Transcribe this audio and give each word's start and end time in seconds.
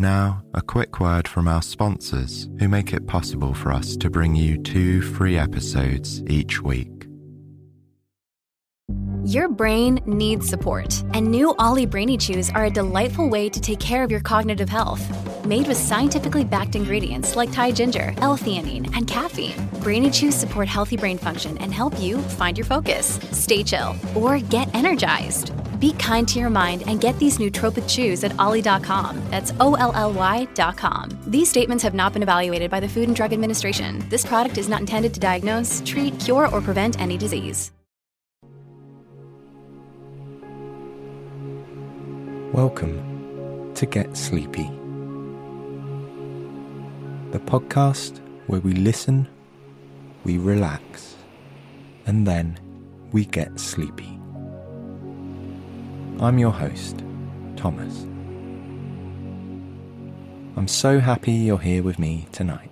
Now, 0.00 0.42
a 0.54 0.62
quick 0.62 0.98
word 0.98 1.28
from 1.28 1.46
our 1.46 1.60
sponsors 1.60 2.48
who 2.58 2.70
make 2.70 2.94
it 2.94 3.06
possible 3.06 3.52
for 3.52 3.70
us 3.70 3.98
to 3.98 4.08
bring 4.08 4.34
you 4.34 4.56
two 4.56 5.02
free 5.02 5.36
episodes 5.36 6.22
each 6.26 6.62
week. 6.62 7.06
Your 9.26 9.50
brain 9.50 10.00
needs 10.06 10.48
support, 10.48 11.02
and 11.12 11.30
new 11.30 11.54
OLLY 11.58 11.84
Brainy 11.84 12.16
Chews 12.16 12.48
are 12.48 12.64
a 12.64 12.70
delightful 12.70 13.28
way 13.28 13.50
to 13.50 13.60
take 13.60 13.78
care 13.78 14.02
of 14.02 14.10
your 14.10 14.20
cognitive 14.20 14.70
health. 14.70 15.04
Made 15.44 15.68
with 15.68 15.76
scientifically 15.76 16.44
backed 16.44 16.76
ingredients 16.76 17.36
like 17.36 17.52
Thai 17.52 17.72
ginger, 17.72 18.14
L-theanine, 18.22 18.90
and 18.96 19.06
caffeine, 19.06 19.68
Brainy 19.82 20.10
Chews 20.10 20.34
support 20.34 20.66
healthy 20.66 20.96
brain 20.96 21.18
function 21.18 21.58
and 21.58 21.74
help 21.74 22.00
you 22.00 22.16
find 22.38 22.56
your 22.56 22.64
focus, 22.64 23.20
stay 23.32 23.62
chill, 23.62 23.94
or 24.14 24.38
get 24.38 24.74
energized. 24.74 25.52
Be 25.80 25.92
kind 25.94 26.28
to 26.28 26.38
your 26.38 26.50
mind 26.50 26.84
and 26.86 27.00
get 27.00 27.18
these 27.18 27.38
nootropic 27.38 27.88
chews 27.88 28.22
at 28.22 28.38
olly.com. 28.38 29.18
That's 29.30 29.52
O 29.60 29.74
L 29.76 29.92
L 29.94 30.12
Y.com. 30.12 31.18
These 31.26 31.48
statements 31.48 31.82
have 31.82 31.94
not 31.94 32.12
been 32.12 32.22
evaluated 32.22 32.70
by 32.70 32.80
the 32.80 32.88
Food 32.88 33.08
and 33.08 33.16
Drug 33.16 33.32
Administration. 33.32 34.04
This 34.10 34.26
product 34.26 34.58
is 34.58 34.68
not 34.68 34.80
intended 34.80 35.14
to 35.14 35.20
diagnose, 35.20 35.82
treat, 35.86 36.18
cure, 36.20 36.48
or 36.48 36.60
prevent 36.60 37.00
any 37.00 37.16
disease. 37.16 37.72
Welcome 42.52 43.72
to 43.74 43.86
Get 43.86 44.16
Sleepy, 44.16 44.68
the 47.30 47.38
podcast 47.38 48.20
where 48.48 48.60
we 48.60 48.72
listen, 48.74 49.26
we 50.24 50.36
relax, 50.36 51.16
and 52.06 52.26
then 52.26 52.58
we 53.12 53.24
get 53.24 53.58
sleepy. 53.58 54.19
I'm 56.22 56.38
your 56.38 56.52
host, 56.52 57.02
Thomas. 57.56 58.02
I'm 60.54 60.68
so 60.68 61.00
happy 61.00 61.32
you're 61.32 61.56
here 61.56 61.82
with 61.82 61.98
me 61.98 62.26
tonight. 62.30 62.70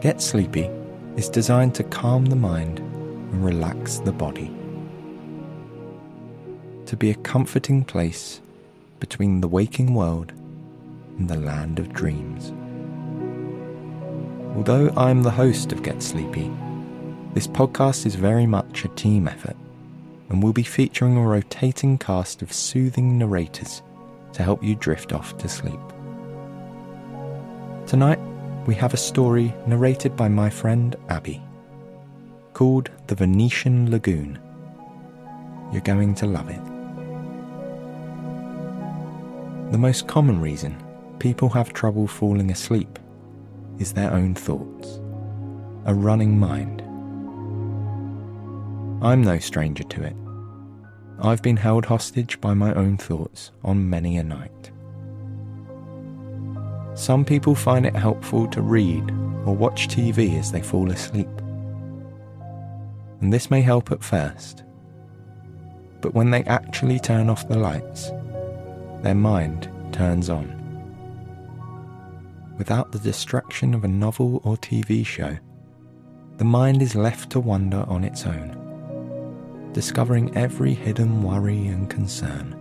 Get 0.00 0.20
Sleepy 0.20 0.68
is 1.16 1.28
designed 1.28 1.76
to 1.76 1.84
calm 1.84 2.26
the 2.26 2.34
mind 2.34 2.80
and 2.80 3.44
relax 3.44 3.98
the 3.98 4.10
body 4.10 4.50
to 6.86 6.96
be 6.96 7.12
a 7.12 7.14
comforting 7.14 7.84
place 7.84 8.40
between 8.98 9.40
the 9.40 9.46
waking 9.46 9.94
world 9.94 10.32
and 11.16 11.30
the 11.30 11.36
land 11.36 11.78
of 11.78 11.92
dreams. 11.92 12.52
Although 14.56 14.92
I'm 14.96 15.22
the 15.22 15.30
host 15.30 15.70
of 15.70 15.84
Get 15.84 16.02
Sleepy, 16.02 16.50
this 17.34 17.46
podcast 17.46 18.06
is 18.06 18.14
very 18.14 18.46
much 18.46 18.84
a 18.84 18.88
team 18.88 19.28
effort 19.28 19.56
and 20.28 20.42
we'll 20.42 20.52
be 20.52 20.62
featuring 20.62 21.16
a 21.16 21.22
rotating 21.22 21.98
cast 21.98 22.42
of 22.42 22.52
soothing 22.52 23.18
narrators 23.18 23.82
to 24.32 24.42
help 24.42 24.62
you 24.62 24.74
drift 24.74 25.12
off 25.12 25.36
to 25.38 25.48
sleep. 25.48 25.80
Tonight, 27.86 28.18
we 28.66 28.74
have 28.74 28.92
a 28.92 28.98
story 28.98 29.54
narrated 29.66 30.16
by 30.16 30.28
my 30.28 30.50
friend 30.50 30.96
Abby 31.08 31.42
called 32.52 32.90
The 33.06 33.14
Venetian 33.14 33.90
Lagoon. 33.90 34.38
You're 35.72 35.80
going 35.82 36.14
to 36.16 36.26
love 36.26 36.50
it. 36.50 36.64
The 39.72 39.78
most 39.78 40.06
common 40.06 40.40
reason 40.40 40.76
people 41.18 41.48
have 41.50 41.72
trouble 41.72 42.06
falling 42.06 42.50
asleep 42.50 42.98
is 43.78 43.92
their 43.92 44.12
own 44.12 44.34
thoughts, 44.34 45.00
a 45.86 45.94
running 45.94 46.38
mind. 46.38 46.82
I'm 49.00 49.22
no 49.22 49.38
stranger 49.38 49.84
to 49.84 50.02
it. 50.02 50.16
I've 51.20 51.42
been 51.42 51.56
held 51.56 51.84
hostage 51.84 52.40
by 52.40 52.54
my 52.54 52.74
own 52.74 52.96
thoughts 52.96 53.52
on 53.62 53.88
many 53.88 54.16
a 54.16 54.24
night. 54.24 54.72
Some 56.94 57.24
people 57.24 57.54
find 57.54 57.86
it 57.86 57.94
helpful 57.94 58.48
to 58.48 58.60
read 58.60 59.10
or 59.44 59.54
watch 59.54 59.86
TV 59.86 60.36
as 60.38 60.50
they 60.50 60.60
fall 60.60 60.90
asleep. 60.90 61.28
And 63.20 63.32
this 63.32 63.50
may 63.50 63.62
help 63.62 63.92
at 63.92 64.02
first. 64.02 64.64
But 66.00 66.14
when 66.14 66.30
they 66.30 66.42
actually 66.44 66.98
turn 66.98 67.30
off 67.30 67.48
the 67.48 67.58
lights, 67.58 68.10
their 69.02 69.14
mind 69.14 69.70
turns 69.92 70.28
on. 70.28 70.54
Without 72.58 72.90
the 72.90 72.98
distraction 72.98 73.74
of 73.74 73.84
a 73.84 73.88
novel 73.88 74.40
or 74.42 74.56
TV 74.56 75.06
show, 75.06 75.38
the 76.36 76.44
mind 76.44 76.82
is 76.82 76.96
left 76.96 77.30
to 77.30 77.40
wander 77.40 77.84
on 77.88 78.02
its 78.02 78.26
own, 78.26 78.67
discovering 79.72 80.36
every 80.36 80.74
hidden 80.74 81.22
worry 81.22 81.66
and 81.68 81.88
concern. 81.88 82.54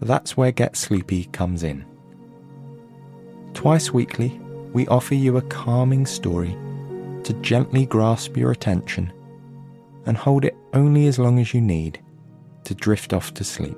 That's 0.00 0.36
where 0.36 0.52
Get 0.52 0.76
Sleepy 0.76 1.24
comes 1.26 1.62
in. 1.62 1.84
Twice 3.54 3.92
weekly, 3.92 4.40
we 4.72 4.86
offer 4.86 5.14
you 5.14 5.36
a 5.36 5.42
calming 5.42 6.06
story 6.06 6.56
to 7.24 7.32
gently 7.40 7.86
grasp 7.86 8.36
your 8.36 8.52
attention 8.52 9.12
and 10.06 10.16
hold 10.16 10.44
it 10.44 10.56
only 10.72 11.06
as 11.06 11.18
long 11.18 11.38
as 11.38 11.52
you 11.52 11.60
need 11.60 12.00
to 12.64 12.74
drift 12.74 13.12
off 13.12 13.34
to 13.34 13.44
sleep. 13.44 13.76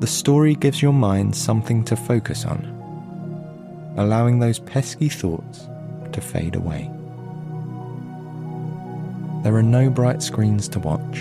The 0.00 0.06
story 0.06 0.54
gives 0.54 0.80
your 0.80 0.92
mind 0.92 1.34
something 1.36 1.84
to 1.84 1.96
focus 1.96 2.44
on, 2.44 2.64
allowing 3.98 4.38
those 4.38 4.58
pesky 4.58 5.08
thoughts 5.08 5.68
to 6.12 6.20
fade 6.20 6.54
away. 6.54 6.90
There 9.42 9.56
are 9.56 9.62
no 9.62 9.88
bright 9.88 10.22
screens 10.22 10.68
to 10.68 10.78
watch 10.78 11.20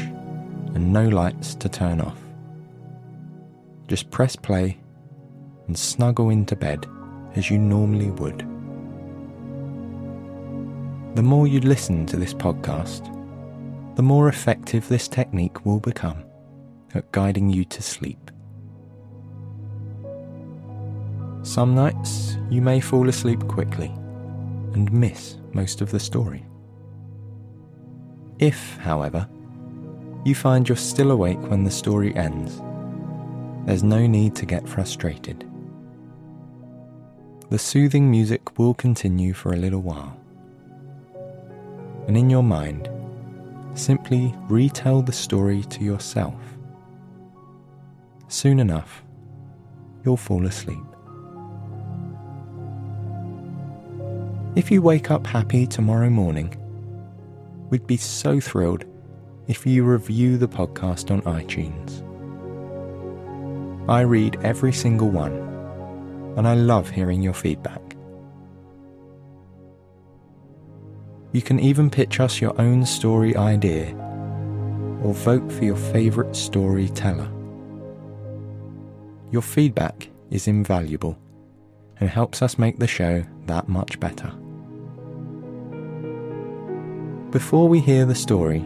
and 0.75 0.91
no 0.91 1.07
lights 1.07 1.55
to 1.55 1.69
turn 1.69 2.01
off. 2.01 2.17
Just 3.87 4.11
press 4.11 4.35
play 4.35 4.77
and 5.67 5.77
snuggle 5.77 6.29
into 6.29 6.55
bed 6.55 6.85
as 7.35 7.49
you 7.49 7.57
normally 7.57 8.11
would. 8.11 8.39
The 11.15 11.23
more 11.23 11.47
you 11.47 11.61
listen 11.61 12.05
to 12.07 12.17
this 12.17 12.33
podcast, 12.33 13.05
the 13.95 14.03
more 14.03 14.27
effective 14.27 14.87
this 14.87 15.07
technique 15.07 15.65
will 15.65 15.79
become 15.79 16.23
at 16.93 17.11
guiding 17.13 17.49
you 17.49 17.63
to 17.65 17.81
sleep. 17.81 18.31
Some 21.43 21.73
nights 21.73 22.37
you 22.49 22.61
may 22.61 22.81
fall 22.81 23.07
asleep 23.07 23.47
quickly 23.47 23.91
and 24.73 24.91
miss 24.91 25.37
most 25.53 25.79
of 25.79 25.91
the 25.91 25.99
story. 25.99 26.45
If, 28.39 28.77
however, 28.77 29.27
you 30.23 30.33
find 30.33 30.67
you're 30.67 30.77
still 30.77 31.11
awake 31.11 31.41
when 31.49 31.65
the 31.65 31.71
story 31.71 32.15
ends, 32.15 32.61
there's 33.65 33.83
no 33.83 34.07
need 34.07 34.33
to 34.37 34.45
get 34.45 34.67
frustrated. 34.67 35.45
The 37.49 37.59
soothing 37.59 38.09
music 38.09 38.57
will 38.57 38.73
continue 38.73 39.33
for 39.33 39.51
a 39.51 39.57
little 39.57 39.81
while. 39.81 40.17
And 42.07 42.15
in 42.15 42.29
your 42.29 42.43
mind, 42.43 42.89
simply 43.73 44.33
retell 44.47 45.01
the 45.01 45.11
story 45.11 45.63
to 45.63 45.83
yourself. 45.83 46.39
Soon 48.29 48.59
enough, 48.59 49.03
you'll 50.05 50.15
fall 50.15 50.45
asleep. 50.45 50.79
If 54.55 54.71
you 54.71 54.81
wake 54.81 55.11
up 55.11 55.27
happy 55.27 55.67
tomorrow 55.67 56.09
morning, 56.09 56.55
we'd 57.69 57.87
be 57.87 57.97
so 57.97 58.39
thrilled 58.39 58.85
if 59.47 59.65
you 59.65 59.83
review 59.83 60.37
the 60.37 60.47
podcast 60.47 61.11
on 61.11 61.21
iTunes. 61.23 62.05
I 63.89 64.01
read 64.01 64.39
every 64.43 64.71
single 64.71 65.09
one, 65.09 65.33
and 66.37 66.47
I 66.47 66.53
love 66.53 66.89
hearing 66.89 67.21
your 67.21 67.33
feedback. 67.33 67.81
You 71.31 71.41
can 71.41 71.59
even 71.59 71.89
pitch 71.89 72.19
us 72.19 72.41
your 72.41 72.59
own 72.59 72.85
story 72.85 73.35
idea 73.35 73.95
or 75.03 75.13
vote 75.13 75.51
for 75.51 75.63
your 75.63 75.75
favourite 75.75 76.35
storyteller. 76.35 77.31
Your 79.31 79.43
feedback 79.43 80.09
is 80.31 80.47
invaluable 80.47 81.17
and 81.99 82.09
helps 82.09 82.41
us 82.41 82.57
make 82.57 82.79
the 82.79 82.87
show 82.87 83.23
that 83.45 83.67
much 83.67 83.99
better. 83.99 84.31
Before 87.31 87.69
we 87.69 87.79
hear 87.79 88.07
the 88.07 88.15
story, 88.15 88.65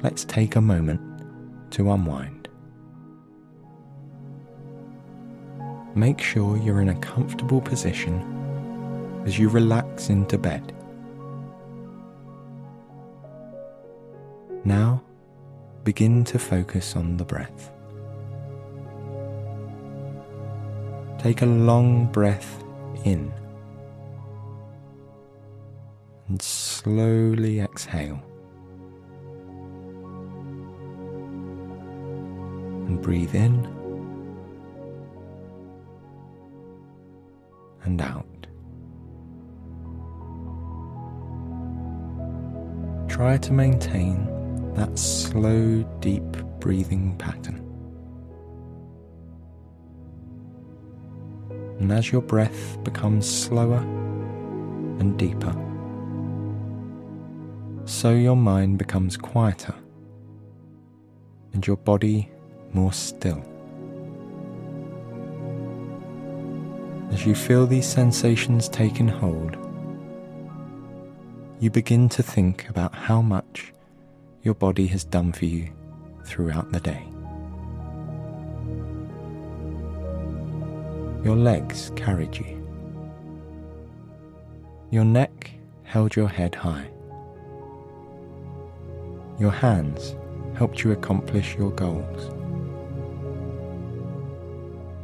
let's 0.00 0.24
take 0.24 0.54
a 0.54 0.60
moment 0.60 1.00
to 1.72 1.90
unwind. 1.90 2.48
Make 5.96 6.20
sure 6.20 6.56
you're 6.56 6.80
in 6.80 6.90
a 6.90 6.94
comfortable 7.00 7.60
position 7.60 8.22
as 9.26 9.40
you 9.40 9.48
relax 9.48 10.08
into 10.08 10.38
bed. 10.38 10.72
Now, 14.64 15.02
begin 15.82 16.22
to 16.26 16.38
focus 16.38 16.94
on 16.94 17.16
the 17.16 17.24
breath. 17.24 17.72
Take 21.18 21.42
a 21.42 21.46
long 21.46 22.06
breath 22.06 22.62
in 23.04 23.32
and 26.32 26.40
slowly 26.40 27.60
exhale. 27.60 28.18
And 32.86 33.02
breathe 33.02 33.34
in 33.34 33.66
and 37.84 38.00
out. 38.00 38.46
Try 43.10 43.36
to 43.36 43.52
maintain 43.52 44.26
that 44.72 44.98
slow, 44.98 45.82
deep 46.00 46.24
breathing 46.60 47.14
pattern. 47.18 47.58
And 51.78 51.92
as 51.92 52.10
your 52.10 52.22
breath 52.22 52.82
becomes 52.84 53.28
slower 53.28 53.80
and 54.98 55.18
deeper, 55.18 55.54
so 57.84 58.10
your 58.10 58.36
mind 58.36 58.78
becomes 58.78 59.16
quieter 59.16 59.74
and 61.52 61.66
your 61.66 61.76
body 61.76 62.30
more 62.72 62.92
still. 62.92 63.42
As 67.10 67.26
you 67.26 67.34
feel 67.34 67.66
these 67.66 67.86
sensations 67.86 68.68
taking 68.68 69.08
hold, 69.08 69.56
you 71.60 71.70
begin 71.70 72.08
to 72.08 72.22
think 72.22 72.68
about 72.68 72.94
how 72.94 73.20
much 73.20 73.72
your 74.42 74.54
body 74.54 74.86
has 74.86 75.04
done 75.04 75.32
for 75.32 75.44
you 75.44 75.68
throughout 76.24 76.72
the 76.72 76.80
day. 76.80 77.06
Your 81.22 81.36
legs 81.36 81.92
carried 81.94 82.36
you. 82.36 82.66
Your 84.90 85.04
neck 85.04 85.52
held 85.84 86.16
your 86.16 86.28
head 86.28 86.54
high. 86.54 86.88
Your 89.42 89.50
hands 89.50 90.14
helped 90.54 90.84
you 90.84 90.92
accomplish 90.92 91.56
your 91.56 91.72
goals. 91.72 92.30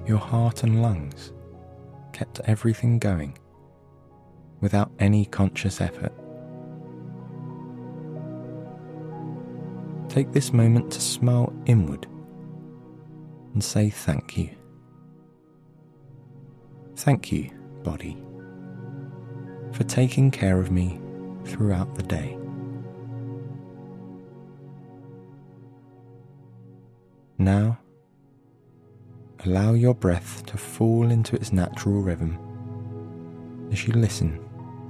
Your 0.06 0.18
heart 0.18 0.62
and 0.62 0.80
lungs 0.80 1.32
kept 2.12 2.38
everything 2.44 3.00
going 3.00 3.36
without 4.60 4.92
any 5.00 5.24
conscious 5.24 5.80
effort. 5.80 6.12
Take 10.08 10.30
this 10.30 10.52
moment 10.52 10.92
to 10.92 11.00
smile 11.00 11.52
inward 11.66 12.06
and 13.54 13.64
say 13.64 13.90
thank 13.90 14.38
you. 14.38 14.50
Thank 16.94 17.32
you, 17.32 17.50
body, 17.82 18.16
for 19.72 19.82
taking 19.82 20.30
care 20.30 20.60
of 20.60 20.70
me 20.70 21.00
throughout 21.44 21.96
the 21.96 22.04
day. 22.04 22.37
Now, 27.38 27.78
Allow 29.44 29.74
your 29.74 29.94
breath 29.94 30.44
to 30.46 30.56
fall 30.56 31.10
into 31.10 31.36
its 31.36 31.52
natural 31.52 32.02
rhythm 32.02 32.38
as 33.70 33.86
you 33.86 33.94
listen 33.94 34.40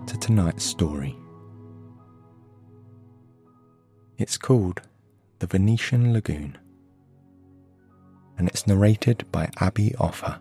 to 0.07 0.17
tonight's 0.19 0.65
story. 0.65 1.15
It's 4.17 4.39
called 4.39 4.81
The 5.39 5.47
Venetian 5.47 6.15
Lagoon 6.15 6.57
and 8.39 8.49
it's 8.49 8.67
narrated 8.67 9.27
by 9.31 9.51
Abby 9.59 9.95
Offer. 9.97 10.39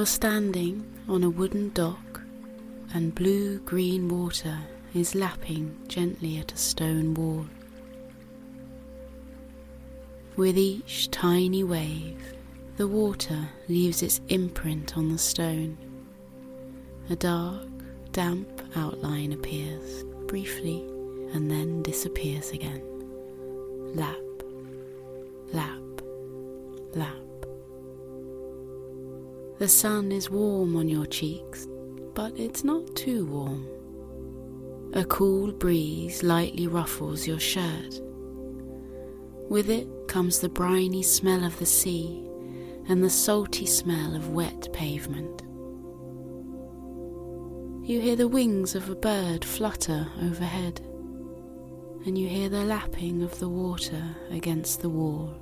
You're 0.00 0.06
standing 0.06 0.90
on 1.10 1.22
a 1.22 1.28
wooden 1.28 1.72
dock, 1.74 2.22
and 2.94 3.14
blue 3.14 3.58
green 3.58 4.08
water 4.08 4.56
is 4.94 5.14
lapping 5.14 5.76
gently 5.88 6.38
at 6.38 6.54
a 6.54 6.56
stone 6.56 7.12
wall. 7.12 7.44
With 10.36 10.56
each 10.56 11.10
tiny 11.10 11.64
wave, 11.64 12.18
the 12.78 12.88
water 12.88 13.50
leaves 13.68 14.02
its 14.02 14.22
imprint 14.28 14.96
on 14.96 15.10
the 15.10 15.18
stone. 15.18 15.76
A 17.10 17.16
dark, 17.16 17.68
damp 18.12 18.48
outline 18.76 19.34
appears 19.34 20.04
briefly 20.28 20.80
and 21.34 21.50
then 21.50 21.82
disappears 21.82 22.52
again. 22.52 22.82
Lap, 23.94 24.16
sun 29.70 30.10
is 30.10 30.28
warm 30.28 30.76
on 30.76 30.88
your 30.88 31.06
cheeks, 31.06 31.66
but 32.14 32.38
it's 32.38 32.64
not 32.64 32.96
too 32.96 33.24
warm. 33.26 33.66
A 34.94 35.04
cool 35.04 35.52
breeze 35.52 36.24
lightly 36.24 36.66
ruffles 36.66 37.26
your 37.26 37.38
shirt. 37.38 38.00
With 39.48 39.70
it 39.70 39.86
comes 40.08 40.40
the 40.40 40.48
briny 40.48 41.04
smell 41.04 41.44
of 41.44 41.56
the 41.60 41.66
sea 41.66 42.28
and 42.88 43.02
the 43.02 43.10
salty 43.10 43.64
smell 43.64 44.16
of 44.16 44.30
wet 44.30 44.72
pavement. 44.72 45.42
You 47.88 48.00
hear 48.00 48.16
the 48.16 48.28
wings 48.28 48.74
of 48.74 48.90
a 48.90 48.96
bird 48.96 49.44
flutter 49.44 50.08
overhead, 50.20 50.80
and 52.04 52.18
you 52.18 52.28
hear 52.28 52.48
the 52.48 52.64
lapping 52.64 53.22
of 53.22 53.38
the 53.38 53.48
water 53.48 54.02
against 54.30 54.82
the 54.82 54.88
wall. 54.88 55.32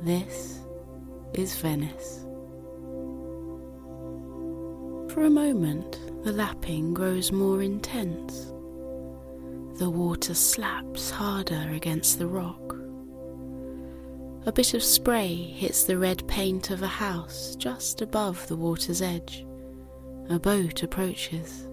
This 0.00 0.60
is 1.34 1.54
Venice. 1.56 2.24
For 5.18 5.24
a 5.24 5.30
moment, 5.30 5.98
the 6.22 6.30
lapping 6.30 6.94
grows 6.94 7.32
more 7.32 7.60
intense. 7.60 8.52
The 9.80 9.90
water 9.90 10.32
slaps 10.32 11.10
harder 11.10 11.72
against 11.72 12.20
the 12.20 12.28
rock. 12.28 12.76
A 14.46 14.52
bit 14.52 14.74
of 14.74 14.82
spray 14.84 15.34
hits 15.34 15.82
the 15.82 15.98
red 15.98 16.24
paint 16.28 16.70
of 16.70 16.82
a 16.82 16.86
house 16.86 17.56
just 17.56 18.00
above 18.00 18.46
the 18.46 18.54
water's 18.54 19.02
edge. 19.02 19.44
A 20.30 20.38
boat 20.38 20.84
approaches, 20.84 21.66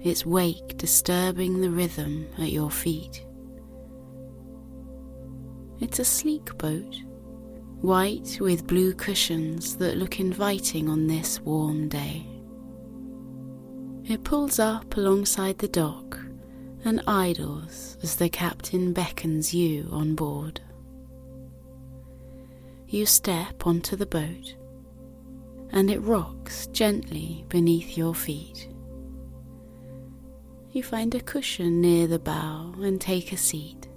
its 0.00 0.26
wake 0.26 0.76
disturbing 0.76 1.60
the 1.60 1.70
rhythm 1.70 2.26
at 2.38 2.50
your 2.50 2.72
feet. 2.72 3.24
It's 5.78 6.00
a 6.00 6.04
sleek 6.04 6.58
boat, 6.58 6.96
white 7.82 8.38
with 8.40 8.66
blue 8.66 8.94
cushions 8.94 9.76
that 9.76 9.96
look 9.96 10.18
inviting 10.18 10.88
on 10.88 11.06
this 11.06 11.38
warm 11.38 11.88
day. 11.88 12.26
It 14.12 14.24
pulls 14.24 14.58
up 14.58 14.98
alongside 14.98 15.56
the 15.56 15.68
dock 15.68 16.18
and 16.84 17.00
idles 17.06 17.96
as 18.02 18.16
the 18.16 18.28
captain 18.28 18.92
beckons 18.92 19.54
you 19.54 19.88
on 19.90 20.14
board. 20.14 20.60
You 22.88 23.06
step 23.06 23.66
onto 23.66 23.96
the 23.96 24.04
boat 24.04 24.54
and 25.70 25.90
it 25.90 26.00
rocks 26.00 26.66
gently 26.66 27.46
beneath 27.48 27.96
your 27.96 28.14
feet. 28.14 28.68
You 30.72 30.82
find 30.82 31.14
a 31.14 31.20
cushion 31.20 31.80
near 31.80 32.06
the 32.06 32.18
bow 32.18 32.74
and 32.82 33.00
take 33.00 33.32
a 33.32 33.38
seat. 33.38 33.88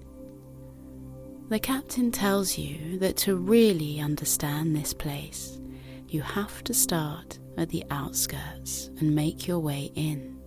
The 1.50 1.60
captain 1.60 2.10
tells 2.10 2.58
you 2.58 3.00
that 3.00 3.18
to 3.18 3.36
really 3.36 4.00
understand 4.00 4.78
this 4.78 4.94
place, 4.94 5.60
you 6.08 6.22
have 6.22 6.64
to 6.64 6.74
start 6.74 7.38
at 7.58 7.70
the 7.70 7.84
outskirts 7.90 8.90
and 9.00 9.16
make 9.16 9.48
your 9.48 9.60
way 9.60 9.92
in. 9.96 10.40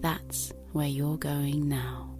That's 0.00 0.52
where 0.72 0.88
you're 0.88 1.18
going 1.18 1.68
now. 1.68 2.16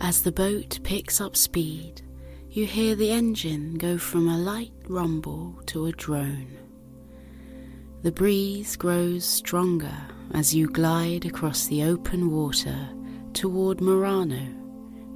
As 0.00 0.22
the 0.22 0.32
boat 0.32 0.80
picks 0.82 1.20
up 1.20 1.36
speed, 1.36 2.02
you 2.50 2.66
hear 2.66 2.94
the 2.94 3.10
engine 3.10 3.78
go 3.78 3.96
from 3.96 4.28
a 4.28 4.36
light 4.36 4.72
rumble 4.88 5.60
to 5.66 5.86
a 5.86 5.92
drone. 5.92 6.58
The 8.02 8.10
breeze 8.10 8.74
grows 8.74 9.24
stronger 9.24 9.96
as 10.34 10.52
you 10.52 10.68
glide 10.68 11.24
across 11.24 11.66
the 11.66 11.84
open 11.84 12.32
water 12.32 12.88
toward 13.32 13.80
Murano, 13.80 14.44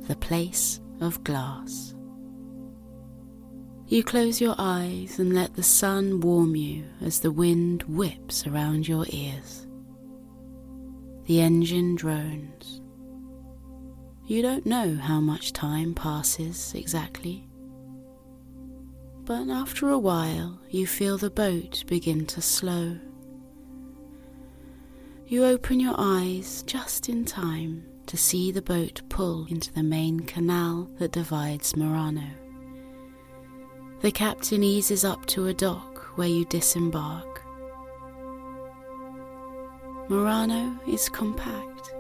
the 0.03 0.15
place 0.17 0.81
of 1.01 1.25
glass. 1.25 1.96
You 3.89 4.03
close 4.03 4.41
your 4.41 4.55
eyes 4.59 5.19
and 5.19 5.35
let 5.35 5.55
the 5.55 5.63
sun 5.63 6.21
warm 6.21 6.57
you 6.57 6.85
as 7.01 7.21
the 7.21 7.31
wind 7.31 7.85
whips 7.85 8.47
around 8.47 8.89
your 8.89 9.07
ears. 9.09 9.67
The 11.27 11.41
engine 11.41 11.95
drones. 11.95 12.81
You 14.27 14.43
don't 14.43 14.67
know 14.67 14.97
how 14.97 15.21
much 15.21 15.53
time 15.53 15.95
passes 15.95 16.75
exactly 16.75 17.47
but 19.27 19.49
after 19.49 19.91
a 19.91 19.99
while 19.99 20.57
you 20.71 20.87
feel 20.87 21.19
the 21.19 21.29
boat 21.29 21.83
begin 21.89 22.25
to 22.27 22.41
slow. 22.41 22.97
You 25.27 25.45
open 25.45 25.81
your 25.81 25.97
eyes 25.99 26.63
just 26.63 27.09
in 27.09 27.25
time 27.25 27.85
to 28.07 28.17
see 28.17 28.53
the 28.53 28.63
boat 28.63 29.03
pull 29.09 29.47
into 29.47 29.73
the 29.73 29.83
main 29.83 30.21
canal 30.21 30.89
that 30.99 31.11
divides 31.11 31.77
Murano. 31.77 32.46
The 34.07 34.13
captain 34.13 34.63
eases 34.63 35.05
up 35.05 35.27
to 35.27 35.49
a 35.49 35.53
dock 35.53 35.99
where 36.15 36.29
you 36.29 36.45
disembark. 36.45 37.43
Murano 40.09 40.79
is 40.87 41.09
compact. 41.09 41.93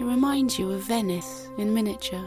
It 0.00 0.04
reminds 0.04 0.58
you 0.58 0.72
of 0.72 0.80
Venice 0.80 1.50
in 1.58 1.74
miniature 1.74 2.26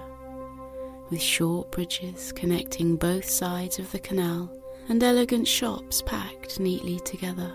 with 1.10 1.20
short 1.20 1.72
bridges 1.72 2.32
connecting 2.34 2.98
both 2.98 3.28
sides 3.28 3.80
of 3.80 3.92
the 3.92 3.98
canal 3.98 4.48
and 4.90 5.02
elegant 5.02 5.48
shops 5.48 6.04
packed 6.04 6.60
neatly 6.60 7.00
together. 7.00 7.52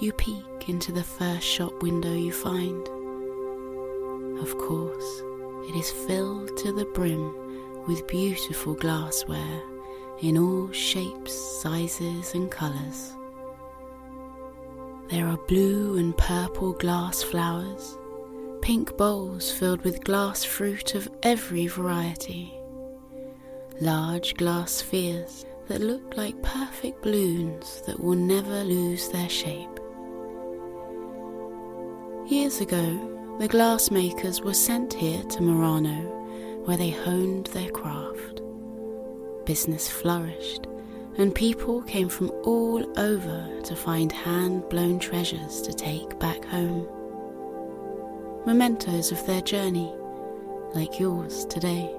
You 0.00 0.12
peek 0.12 0.68
into 0.68 0.92
the 0.92 1.02
first 1.02 1.44
shop 1.44 1.82
window 1.82 2.14
you 2.14 2.30
find. 2.30 2.86
Of 4.38 4.56
course, 4.56 5.22
it 5.68 5.74
is 5.74 5.90
filled 6.06 6.56
to 6.58 6.72
the 6.72 6.84
brim 6.84 7.47
with 7.88 8.06
beautiful 8.06 8.74
glassware 8.74 9.62
in 10.20 10.38
all 10.38 10.70
shapes, 10.70 11.32
sizes, 11.60 12.34
and 12.34 12.50
colours. 12.50 13.16
There 15.08 15.26
are 15.26 15.38
blue 15.48 15.96
and 15.96 16.16
purple 16.16 16.74
glass 16.74 17.22
flowers 17.22 17.98
pink 18.60 18.96
bowls 18.98 19.50
filled 19.50 19.82
with 19.82 20.04
glass 20.04 20.44
fruit 20.44 20.94
of 20.94 21.08
every 21.22 21.66
variety, 21.66 22.52
large 23.80 24.34
glass 24.34 24.72
spheres 24.72 25.46
that 25.68 25.80
look 25.80 26.16
like 26.18 26.42
perfect 26.42 27.00
balloons 27.00 27.82
that 27.86 27.98
will 27.98 28.16
never 28.16 28.64
lose 28.64 29.08
their 29.08 29.28
shape. 29.28 29.80
Years 32.26 32.60
ago, 32.60 33.36
the 33.38 33.48
glassmakers 33.48 34.44
were 34.44 34.52
sent 34.52 34.92
here 34.92 35.22
to 35.22 35.42
Murano, 35.42 36.17
where 36.68 36.76
they 36.76 36.90
honed 36.90 37.46
their 37.46 37.70
craft. 37.70 38.42
Business 39.46 39.88
flourished, 39.88 40.66
and 41.16 41.34
people 41.34 41.80
came 41.82 42.10
from 42.10 42.30
all 42.44 42.84
over 43.00 43.60
to 43.64 43.74
find 43.74 44.12
hand 44.12 44.68
blown 44.68 44.98
treasures 44.98 45.62
to 45.62 45.72
take 45.72 46.18
back 46.18 46.44
home 46.44 46.86
mementos 48.46 49.12
of 49.12 49.26
their 49.26 49.40
journey, 49.40 49.92
like 50.74 50.98
yours 50.98 51.44
today. 51.46 51.90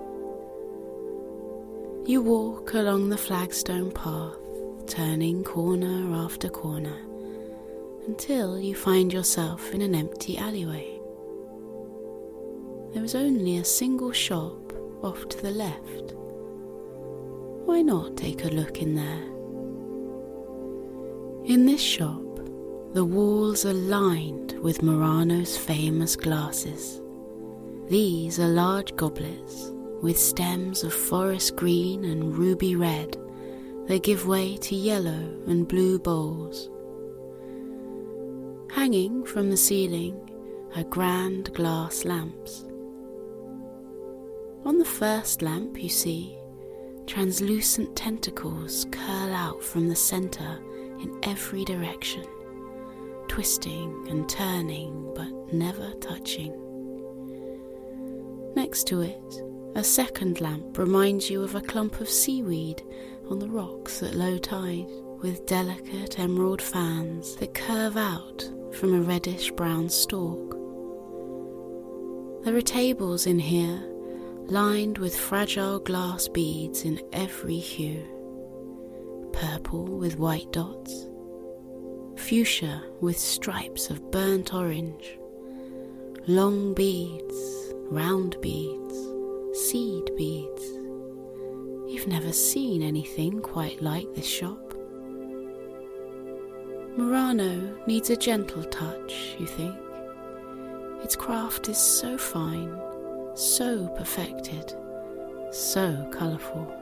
You 2.06 2.22
walk 2.24 2.74
along 2.74 3.10
the 3.10 3.18
flagstone 3.18 3.92
path, 3.92 4.38
turning 4.88 5.44
corner 5.44 6.16
after 6.16 6.50
corner, 6.50 6.98
until 8.08 8.60
you 8.60 8.76
find 8.76 9.12
yourself 9.12 9.74
in 9.74 9.82
an 9.82 9.94
empty 9.94 10.38
alleyway. 10.38 10.99
There 12.94 13.04
is 13.04 13.14
only 13.14 13.58
a 13.58 13.66
single 13.66 14.12
shop 14.12 14.74
off 15.04 15.30
to 15.30 15.42
the 15.42 15.52
left. 15.52 16.14
Why 17.66 17.82
not 17.84 18.18
take 18.18 18.46
a 18.46 18.50
look 18.50 18.82
in 18.82 18.96
there? 18.96 19.24
In 21.46 21.66
this 21.68 21.82
shop, 21.82 22.24
the 22.94 23.06
walls 23.06 23.64
are 23.66 23.74
lined 23.74 24.54
with 24.60 24.82
Murano's 24.82 25.56
famous 25.56 26.16
glasses. 26.16 27.00
These 27.90 28.40
are 28.40 28.48
large 28.48 28.96
goblets 28.96 29.72
with 30.02 30.18
stems 30.18 30.84
of 30.84 30.94
forest 30.94 31.56
green 31.56 32.06
and 32.06 32.36
ruby 32.36 32.76
red 32.76 33.18
that 33.88 34.02
give 34.02 34.28
way 34.28 34.58
to 34.58 34.76
yellow 34.76 35.38
and 35.48 35.68
blue 35.68 36.00
bowls. 36.00 36.70
Hanging 38.72 39.24
from 39.26 39.52
the 39.52 39.58
ceiling 39.58 40.20
are 40.76 40.84
grand 40.84 41.54
glass 41.54 42.06
lamps. 42.06 42.66
On 44.66 44.78
the 44.78 44.86
first 44.86 45.42
lamp, 45.42 45.82
you 45.82 45.90
see, 45.90 46.38
translucent 47.08 47.96
tentacles 47.96 48.86
curl 48.92 49.34
out 49.34 49.64
from 49.64 49.88
the 49.88 49.96
center 49.96 50.60
in 51.00 51.18
every 51.24 51.66
direction 51.66 52.26
twisting 53.30 54.08
and 54.10 54.28
turning 54.28 55.14
but 55.16 55.54
never 55.54 55.92
touching. 56.02 56.52
Next 58.56 58.86
to 58.88 59.02
it, 59.02 59.42
a 59.76 59.84
second 59.84 60.42
lamp 60.42 60.78
reminds 60.78 61.30
you 61.30 61.44
of 61.44 61.56
a 61.56 61.62
clump 61.62 62.02
of 62.02 62.10
seaweed 62.10 62.82
on 63.30 63.40
the 63.40 63.48
rocks 63.48 64.04
at 64.04 64.16
low 64.16 64.38
tide, 64.38 64.88
with 65.22 65.46
delicate 65.46 66.18
emerald 66.18 66.62
fans 66.62 67.36
that 67.36 67.54
curve 67.54 67.98
out 67.98 68.50
from 68.74 68.94
a 68.94 69.02
reddish 69.02 69.52
brown 69.52 69.90
stalk. 69.90 70.52
There 72.44 72.56
are 72.56 72.62
tables 72.62 73.28
in 73.28 73.38
here 73.38 73.82
lined 74.50 74.98
with 74.98 75.16
fragile 75.16 75.80
glass 75.80 76.28
beads 76.28 76.84
in 76.84 77.00
every 77.14 77.58
hue 77.60 78.04
purple 79.32 79.86
with 79.86 80.18
white 80.18 80.52
dots, 80.52 81.08
fuchsia 82.18 82.84
with 83.00 83.18
stripes 83.18 83.90
of 83.90 84.12
burnt 84.12 84.54
orange, 84.54 85.18
long 86.28 86.74
beads, 86.74 87.74
round 87.90 88.36
beads, 88.42 88.96
seed 89.54 90.14
beads. 90.18 90.64
You've 91.88 92.08
never 92.08 92.34
seen 92.34 92.82
anything 92.82 93.40
quite 93.42 93.82
like 93.82 94.14
this 94.14 94.28
shop. 94.28 94.74
Murano 96.98 97.78
needs 97.86 98.10
a 98.10 98.18
gentle 98.18 98.64
touch, 98.64 99.36
you 99.40 99.46
think. 99.46 99.76
Its 101.04 101.16
craft 101.16 101.70
is 101.70 101.78
so 101.78 102.18
fine, 102.18 102.78
so 103.40 103.88
perfected, 103.90 104.76
so 105.50 105.96
colourful. 106.12 106.76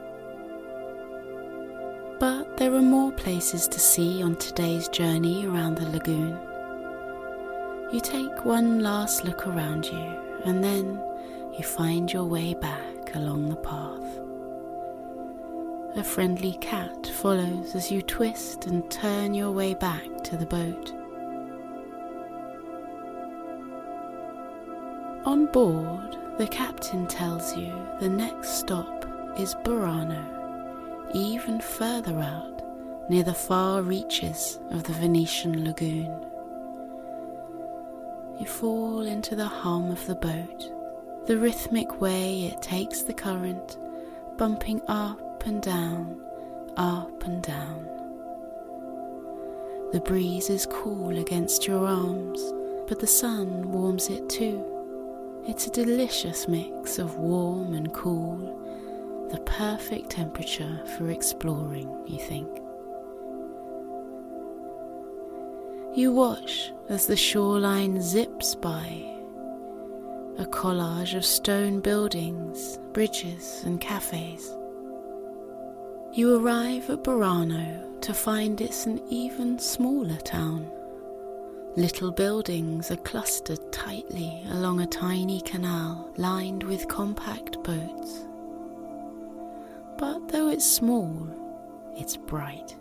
But 2.20 2.58
there 2.58 2.74
are 2.74 2.82
more 2.82 3.12
places 3.12 3.68
to 3.68 3.80
see 3.80 4.24
on 4.24 4.38
today's 4.38 4.88
journey 4.88 5.46
around 5.46 5.78
the 5.78 5.88
lagoon. 5.90 6.36
You 7.94 8.00
take 8.02 8.44
one 8.44 8.80
last 8.80 9.24
look 9.24 9.46
around 9.46 9.86
you 9.86 10.04
and 10.46 10.64
then 10.64 11.00
you 11.56 11.64
find 11.64 12.12
your 12.12 12.26
way 12.26 12.56
back 12.56 13.14
along 13.14 13.50
the 13.50 13.56
path. 13.58 14.20
A 15.96 16.04
friendly 16.04 16.54
cat 16.54 17.06
follows 17.06 17.76
as 17.76 17.92
you 17.92 18.02
twist 18.02 18.66
and 18.66 18.90
turn 18.90 19.36
your 19.36 19.52
way 19.52 19.76
back 19.76 20.24
to 20.24 20.38
the 20.38 20.46
boat. 20.48 20.92
On 25.24 25.46
board, 25.52 26.18
the 26.38 26.48
captain 26.48 27.08
tells 27.08 27.56
you 27.58 27.74
the 28.00 28.10
next 28.10 28.60
stop 28.60 29.06
is 29.40 29.56
Burano 29.56 30.38
even 31.14 31.60
further 31.60 32.20
out 32.20 32.62
near 33.10 33.24
the 33.24 33.34
far 33.34 33.82
reaches 33.82 34.60
of 34.72 34.84
the 34.84 34.94
Venetian 34.94 35.64
lagoon. 35.64 36.26
You 38.40 38.46
fall 38.46 39.08
into 39.08 39.36
the 39.36 39.48
hum 39.48 39.90
of 39.90 40.06
the 40.06 40.16
boat, 40.16 41.26
the 41.26 41.38
rhythmic 41.38 42.02
way 42.02 42.44
it 42.46 42.62
takes 42.62 43.02
the 43.02 43.14
current, 43.14 43.78
bumping 44.38 44.82
up 44.88 45.46
and 45.48 45.62
down, 45.62 46.22
up 46.76 47.24
and 47.24 47.42
down. 47.42 47.88
The 49.92 50.02
breeze 50.02 50.50
is 50.50 50.68
cool 50.68 51.18
against 51.18 51.66
your 51.66 51.88
arms, 51.88 52.42
but 52.88 53.00
the 53.00 53.08
sun 53.08 53.72
warms 53.72 54.10
it 54.10 54.30
too. 54.30 54.77
It's 55.48 55.66
a 55.66 55.72
delicious 55.72 56.48
mix 56.48 57.00
of 57.00 57.16
warm 57.16 57.74
and 57.74 57.94
cool 57.94 58.54
the 59.32 59.40
perfect 59.40 60.10
temperature 60.10 60.82
for 60.98 61.10
exploring, 61.10 61.90
you 62.06 62.20
think. 62.20 62.48
You 65.94 66.12
watch 66.14 66.72
as 66.90 67.08
the 67.08 67.18
shoreline 67.18 68.02
zips 68.02 68.56
by. 68.56 69.04
a 70.38 70.46
collage 70.46 71.16
of 71.16 71.26
stone 71.26 71.80
buildings, 71.80 72.78
bridges, 72.94 73.64
and 73.66 73.82
cafes. 73.82 74.56
You 76.14 76.38
arrive 76.38 76.90
at 76.92 77.04
Burano 77.04 78.00
to 78.02 78.14
find 78.14 78.62
it's 78.62 78.86
an 78.86 79.02
even 79.10 79.58
smaller 79.58 80.18
town. 80.18 80.70
Little 81.78 82.10
buildings 82.10 82.90
are 82.90 82.98
clustered 82.98 83.72
tightly 83.72 84.42
along 84.50 84.82
a 84.82 84.88
tiny 84.88 85.42
canal 85.42 86.10
lined 86.18 86.64
with 86.64 86.88
compact 86.88 87.62
boats. 87.62 88.26
But 90.00 90.28
though 90.30 90.50
it's 90.50 90.66
small, 90.66 91.30
it's 91.96 92.18
bright. 92.18 92.76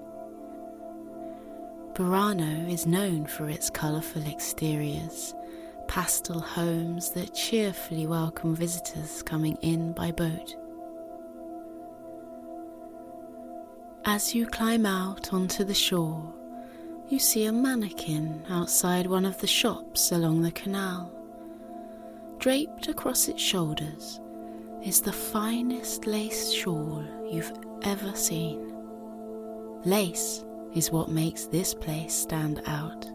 Burano 1.93 2.73
is 2.73 2.87
known 2.87 3.27
for 3.27 3.51
its 3.51 3.69
colourful 3.69 4.27
exteriors, 4.27 5.35
pastel 5.89 6.41
homes 6.41 7.11
that 7.11 7.35
cheerfully 7.35 8.07
welcome 8.07 8.57
visitors 8.57 9.23
coming 9.23 9.59
in 9.61 9.93
by 9.93 10.11
boat. 10.11 10.57
As 14.07 14.35
you 14.35 14.47
climb 14.47 14.87
out 14.87 15.35
onto 15.35 15.65
the 15.65 15.75
shore, 15.75 16.33
you 17.09 17.21
see 17.21 17.45
a 17.45 17.53
mannequin 17.53 18.43
outside 18.51 19.07
one 19.07 19.25
of 19.25 19.39
the 19.39 19.47
shops 19.47 20.11
along 20.11 20.43
the 20.43 20.51
canal. 20.51 21.13
Draped 22.39 22.89
across 22.89 23.29
its 23.29 23.41
shoulders 23.41 24.21
is 24.83 25.01
the 25.01 25.13
finest 25.13 26.07
lace 26.07 26.53
shawl 26.53 27.05
you've 27.31 27.53
ever 27.83 28.15
seen. 28.17 28.73
Lace 29.85 30.45
is 30.75 30.91
what 30.91 31.09
makes 31.09 31.47
this 31.47 31.75
place 31.75 32.13
stand 32.13 32.61
out. 32.67 33.09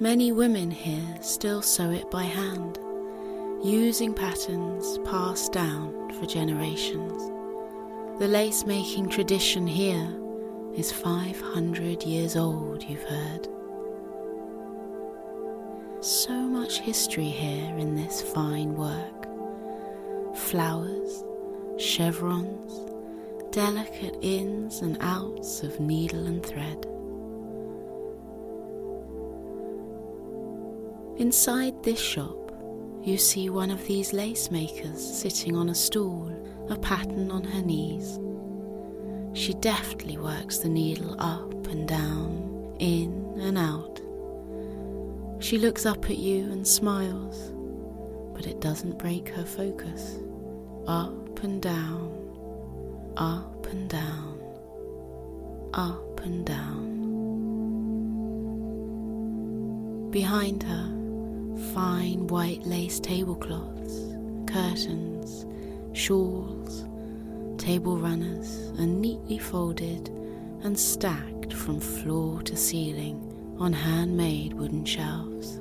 Many 0.00 0.32
women 0.32 0.70
here 0.70 1.22
still 1.22 1.62
sew 1.62 1.90
it 1.90 2.10
by 2.10 2.24
hand, 2.24 2.78
using 3.62 4.12
patterns 4.12 4.98
passed 5.04 5.52
down 5.52 6.12
for 6.18 6.26
generations. 6.26 7.30
The 8.18 8.28
lace 8.28 8.66
making 8.66 9.10
tradition 9.10 9.66
here 9.66 10.12
is 10.76 10.92
500 10.92 12.02
years 12.02 12.36
old, 12.36 12.82
you've 12.82 13.02
heard. 13.02 13.48
So 16.00 16.32
much 16.32 16.80
history 16.80 17.28
here 17.28 17.76
in 17.78 17.94
this 17.94 18.20
fine 18.22 18.74
work 18.74 19.26
flowers, 20.36 21.24
chevrons, 21.78 22.90
delicate 23.50 24.18
ins 24.20 24.82
and 24.82 24.98
outs 25.00 25.62
of 25.62 25.80
needle 25.80 26.26
and 26.26 26.44
thread. 26.44 26.84
Inside 31.18 31.82
this 31.82 31.98
shop, 31.98 32.52
you 33.02 33.16
see 33.16 33.48
one 33.48 33.70
of 33.70 33.86
these 33.86 34.12
lace 34.12 34.50
makers 34.50 35.02
sitting 35.02 35.56
on 35.56 35.70
a 35.70 35.74
stool, 35.74 36.30
a 36.68 36.76
pattern 36.76 37.30
on 37.30 37.44
her 37.44 37.62
knees. 37.62 38.18
She 39.36 39.52
deftly 39.52 40.16
works 40.16 40.58
the 40.58 40.68
needle 40.70 41.14
up 41.18 41.66
and 41.66 41.86
down, 41.86 42.74
in 42.78 43.36
and 43.38 43.58
out. 43.58 44.00
She 45.40 45.58
looks 45.58 45.84
up 45.84 46.06
at 46.06 46.16
you 46.16 46.50
and 46.50 46.66
smiles, 46.66 47.52
but 48.34 48.46
it 48.46 48.62
doesn't 48.62 48.98
break 48.98 49.28
her 49.28 49.44
focus. 49.44 50.16
Up 50.86 51.42
and 51.42 51.60
down, 51.60 53.12
up 53.18 53.66
and 53.66 53.90
down, 53.90 54.40
up 55.74 56.20
and 56.22 56.46
down. 56.46 56.96
Behind 60.10 60.62
her, 60.62 60.86
fine 61.74 62.26
white 62.28 62.64
lace 62.64 62.98
tablecloths, 63.00 64.16
curtains, 64.50 65.44
shawls, 65.92 66.85
table 67.66 67.96
runners 67.98 68.70
are 68.78 68.86
neatly 68.86 69.38
folded 69.38 70.08
and 70.62 70.78
stacked 70.78 71.52
from 71.52 71.80
floor 71.80 72.40
to 72.40 72.56
ceiling 72.56 73.18
on 73.58 73.72
handmade 73.72 74.54
wooden 74.54 74.84
shelves. 74.84 75.56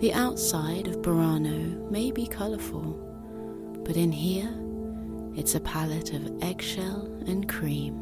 The 0.00 0.12
outside 0.12 0.88
of 0.88 1.02
Burano 1.02 1.88
may 1.88 2.10
be 2.10 2.26
colourful, 2.26 2.98
but 3.84 3.96
in 3.96 4.10
here 4.10 4.52
it's 5.36 5.54
a 5.54 5.60
palette 5.60 6.12
of 6.12 6.42
eggshell 6.42 7.04
and 7.28 7.48
cream. 7.48 7.94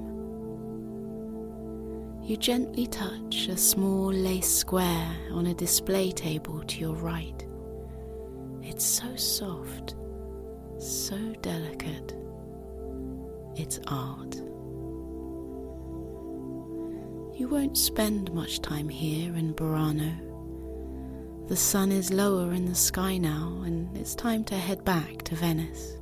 You 2.23 2.39
gently 2.39 2.87
touch 2.87 3.49
a 3.49 3.59
small 3.59 4.11
lace 4.11 4.51
square 4.51 5.17
on 5.33 5.49
a 5.49 5.55
display 5.55 6.13
table 6.13 6.63
to 6.63 6.81
your 6.81 6.95
right. 6.95 7.47
It's 8.63 8.87
so 8.87 9.17
soft, 9.17 9.97
so 10.87 11.17
delicate. 11.43 12.15
It's 13.57 13.79
art. 13.87 14.35
You 17.39 17.49
won't 17.49 17.77
spend 17.77 18.33
much 18.33 18.61
time 18.61 18.89
here 18.89 19.35
in 19.35 19.55
Burano. 19.55 20.13
The 21.49 21.57
sun 21.57 21.93
is 21.93 22.13
lower 22.13 22.53
in 22.53 22.67
the 22.67 22.75
sky 22.75 23.19
now, 23.19 23.63
and 23.65 23.95
it's 23.97 24.15
time 24.15 24.45
to 24.45 24.55
head 24.55 24.85
back 24.85 25.23
to 25.25 25.35
Venice. 25.35 25.99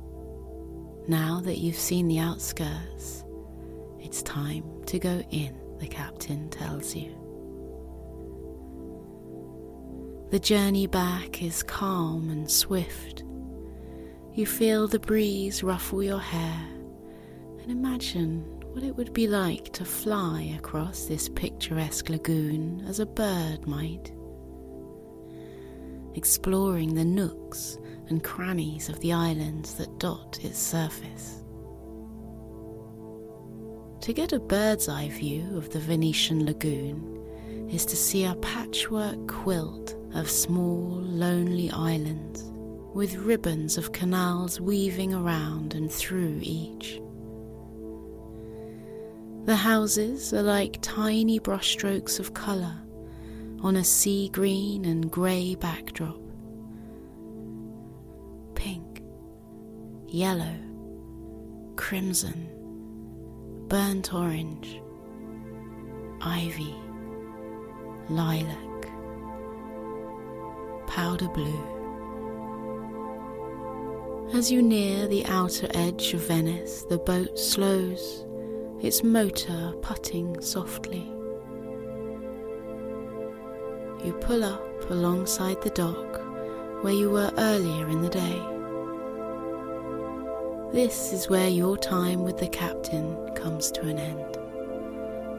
Now 1.07 1.41
that 1.41 1.57
you've 1.57 1.75
seen 1.75 2.07
the 2.07 2.19
outskirts, 2.19 3.23
it's 3.99 4.21
time 4.23 4.63
to 4.85 4.99
go 4.99 5.21
in, 5.31 5.57
the 5.79 5.87
captain 5.87 6.49
tells 6.49 6.95
you. 6.95 7.17
The 10.31 10.39
journey 10.39 10.87
back 10.87 11.41
is 11.43 11.63
calm 11.63 12.29
and 12.29 12.49
swift. 12.49 13.10
You 14.33 14.45
feel 14.45 14.87
the 14.87 14.99
breeze 14.99 15.61
ruffle 15.61 16.01
your 16.01 16.19
hair 16.19 16.67
and 17.61 17.69
imagine 17.69 18.43
what 18.71 18.81
it 18.81 18.95
would 18.95 19.11
be 19.11 19.27
like 19.27 19.73
to 19.73 19.83
fly 19.83 20.55
across 20.57 21.03
this 21.03 21.27
picturesque 21.27 22.07
lagoon 22.07 22.81
as 22.87 23.01
a 23.01 23.05
bird 23.05 23.67
might, 23.67 24.13
exploring 26.15 26.95
the 26.95 27.03
nooks 27.03 27.77
and 28.07 28.23
crannies 28.23 28.87
of 28.87 29.01
the 29.01 29.11
islands 29.11 29.73
that 29.73 29.99
dot 29.99 30.39
its 30.41 30.59
surface. 30.59 31.43
To 33.99 34.13
get 34.13 34.31
a 34.31 34.39
bird's 34.39 34.87
eye 34.87 35.09
view 35.09 35.57
of 35.57 35.71
the 35.71 35.79
Venetian 35.79 36.45
lagoon 36.45 37.67
is 37.69 37.85
to 37.85 37.97
see 37.97 38.23
a 38.23 38.35
patchwork 38.35 39.27
quilt 39.27 39.93
of 40.13 40.29
small, 40.29 41.01
lonely 41.01 41.69
islands 41.71 42.50
with 42.93 43.15
ribbons 43.15 43.77
of 43.77 43.91
canals 43.93 44.59
weaving 44.59 45.13
around 45.13 45.73
and 45.73 45.91
through 45.91 46.39
each. 46.41 47.01
The 49.45 49.55
houses 49.55 50.33
are 50.33 50.43
like 50.43 50.77
tiny 50.81 51.39
brushstrokes 51.39 52.19
of 52.19 52.33
colour 52.33 52.75
on 53.61 53.75
a 53.75 53.83
sea 53.83 54.29
green 54.29 54.85
and 54.85 55.09
grey 55.09 55.55
backdrop. 55.55 56.19
Pink, 58.55 59.01
yellow, 60.07 60.57
crimson, 61.75 62.49
burnt 63.67 64.13
orange, 64.13 64.81
ivy, 66.21 66.75
lilac, 68.09 68.87
powder 70.87 71.29
blue. 71.29 71.80
As 74.33 74.49
you 74.49 74.61
near 74.61 75.07
the 75.07 75.25
outer 75.25 75.67
edge 75.73 76.13
of 76.13 76.21
Venice, 76.21 76.83
the 76.83 76.97
boat 76.97 77.37
slows 77.37 78.25
its 78.81 79.03
motor 79.03 79.73
putting 79.81 80.39
softly. 80.39 81.11
You 84.05 84.13
pull 84.21 84.45
up 84.45 84.89
alongside 84.89 85.61
the 85.61 85.69
dock 85.71 86.21
where 86.81 86.93
you 86.93 87.09
were 87.09 87.29
earlier 87.37 87.89
in 87.89 88.01
the 88.01 88.09
day. 88.09 88.41
This 90.71 91.11
is 91.11 91.27
where 91.27 91.49
your 91.49 91.77
time 91.77 92.23
with 92.23 92.37
the 92.37 92.47
captain 92.47 93.35
comes 93.35 93.69
to 93.73 93.81
an 93.81 93.99
end. 93.99 94.37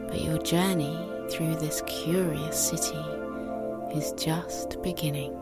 But 0.07 0.21
your 0.21 0.37
journey 0.37 0.95
through 1.31 1.55
this 1.55 1.81
curious 1.87 2.69
city 2.69 3.03
is 3.95 4.13
just 4.13 4.79
beginning. 4.83 5.35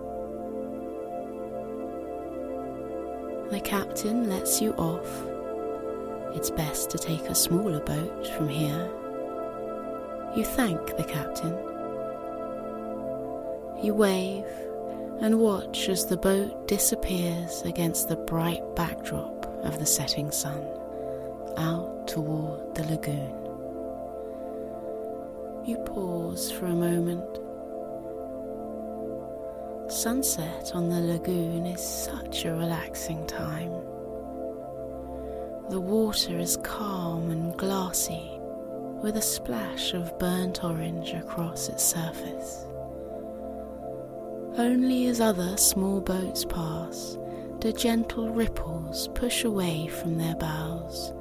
The 3.51 3.59
captain 3.59 4.29
lets 4.29 4.61
you 4.61 4.71
off 4.73 5.05
it's 6.33 6.49
best 6.49 6.89
to 6.91 6.97
take 6.97 7.23
a 7.23 7.35
smaller 7.35 7.81
boat 7.81 8.27
from 8.27 8.47
here. 8.47 8.89
You 10.33 10.45
thank 10.45 10.95
the 10.95 11.03
captain. 11.03 11.51
You 13.83 13.93
wave 13.93 14.45
and 15.19 15.39
watch 15.39 15.89
as 15.89 16.05
the 16.05 16.15
boat 16.15 16.69
disappears 16.69 17.63
against 17.63 18.07
the 18.07 18.15
bright 18.15 18.63
backdrop 18.75 19.45
of 19.65 19.79
the 19.79 19.85
setting 19.85 20.31
sun 20.31 20.65
out 21.57 22.07
toward 22.07 22.73
the 22.75 22.85
lagoon. 22.85 23.35
You 25.65 25.77
pause 25.79 26.49
for 26.49 26.67
a 26.67 26.69
moment. 26.69 27.40
Sunset 29.91 30.71
on 30.73 30.87
the 30.87 31.01
lagoon 31.01 31.65
is 31.65 31.81
such 31.81 32.45
a 32.45 32.53
relaxing 32.55 33.27
time. 33.27 33.73
The 35.69 35.81
water 35.81 36.39
is 36.39 36.55
calm 36.63 37.29
and 37.29 37.57
glassy, 37.57 38.39
with 39.03 39.17
a 39.17 39.21
splash 39.21 39.93
of 39.93 40.17
burnt 40.17 40.63
orange 40.63 41.11
across 41.11 41.67
its 41.67 41.83
surface. 41.83 42.65
Only 44.57 45.07
as 45.07 45.19
other 45.19 45.57
small 45.57 45.99
boats 45.99 46.45
pass 46.45 47.17
do 47.59 47.73
gentle 47.73 48.29
ripples 48.29 49.09
push 49.09 49.43
away 49.43 49.87
from 49.87 50.17
their 50.17 50.35
bows, 50.35 51.13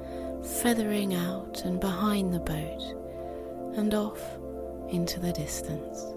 feathering 0.61 1.13
out 1.13 1.65
and 1.65 1.77
behind 1.77 2.33
the 2.33 2.39
boat 2.39 3.75
and 3.75 3.93
off 3.93 4.39
into 4.87 5.19
the 5.19 5.33
distance. 5.33 6.13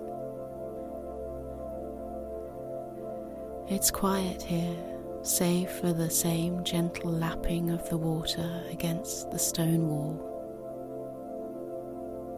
It's 3.66 3.90
quiet 3.90 4.42
here, 4.42 4.76
save 5.22 5.70
for 5.70 5.94
the 5.94 6.10
same 6.10 6.64
gentle 6.64 7.10
lapping 7.10 7.70
of 7.70 7.88
the 7.88 7.96
water 7.96 8.62
against 8.70 9.30
the 9.30 9.38
stone 9.38 9.88
wall. 9.88 10.30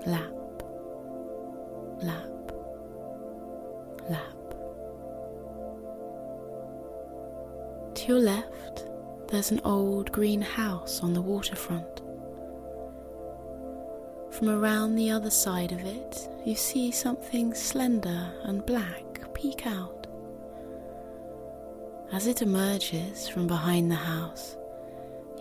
Lap, 0.07 0.33
lap, 2.01 2.53
lap. 4.09 4.55
To 7.97 8.07
your 8.07 8.21
left, 8.21 8.87
there's 9.27 9.51
an 9.51 9.61
old 9.65 10.13
green 10.13 10.43
house 10.43 11.03
on 11.03 11.13
the 11.13 11.23
waterfront. 11.23 12.03
From 14.31 14.49
around 14.49 14.95
the 14.95 15.11
other 15.11 15.31
side 15.31 15.73
of 15.73 15.85
it, 15.85 16.29
you 16.45 16.55
see 16.55 16.93
something 16.93 17.53
slender 17.53 18.33
and 18.45 18.65
black 18.65 19.03
peek 19.35 19.67
out. 19.67 19.96
As 22.13 22.27
it 22.27 22.41
emerges 22.41 23.29
from 23.29 23.47
behind 23.47 23.91
the 23.91 23.97
house, 23.97 24.57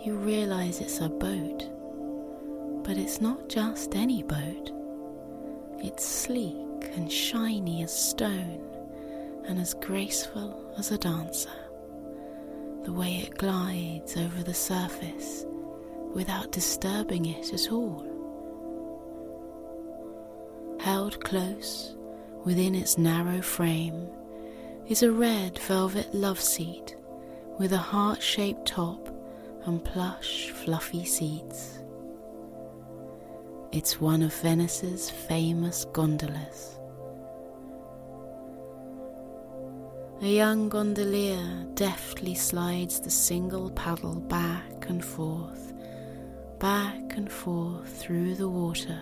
you 0.02 0.16
realize 0.16 0.80
it's 0.80 1.00
a 1.00 1.08
boat. 1.08 1.70
But 2.82 2.96
it's 2.96 3.20
not 3.20 3.48
just 3.48 3.94
any 3.94 4.22
boat. 4.22 4.72
It's 5.78 6.04
sleek 6.04 6.90
and 6.94 7.10
shiny 7.10 7.82
as 7.82 7.96
stone 7.96 8.62
and 9.46 9.60
as 9.60 9.74
graceful 9.74 10.74
as 10.76 10.90
a 10.90 10.98
dancer 10.98 11.50
the 12.86 12.92
way 12.92 13.16
it 13.16 13.36
glides 13.36 14.16
over 14.16 14.44
the 14.44 14.54
surface 14.54 15.44
without 16.14 16.52
disturbing 16.52 17.26
it 17.26 17.52
at 17.52 17.72
all. 17.72 18.06
Held 20.78 21.22
close 21.24 21.96
within 22.44 22.76
its 22.76 22.96
narrow 22.96 23.42
frame 23.42 24.08
is 24.88 25.02
a 25.02 25.10
red 25.10 25.58
velvet 25.58 26.14
love 26.14 26.40
seat 26.40 26.96
with 27.58 27.72
a 27.72 27.76
heart 27.78 28.22
shaped 28.22 28.68
top 28.68 29.08
and 29.64 29.84
plush, 29.84 30.50
fluffy 30.50 31.04
seats. 31.04 31.80
It's 33.72 34.00
one 34.00 34.22
of 34.22 34.32
Venice's 34.32 35.10
famous 35.10 35.86
gondolas. 35.86 36.78
A 40.22 40.28
young 40.28 40.68
gondolier 40.68 41.66
deftly 41.74 42.36
slides 42.36 43.00
the 43.00 43.10
single 43.10 43.70
paddle 43.72 44.20
back 44.20 44.88
and 44.88 45.04
forth, 45.04 45.74
back 46.60 47.16
and 47.16 47.30
forth 47.30 47.88
through 47.88 48.36
the 48.36 48.48
water 48.48 49.00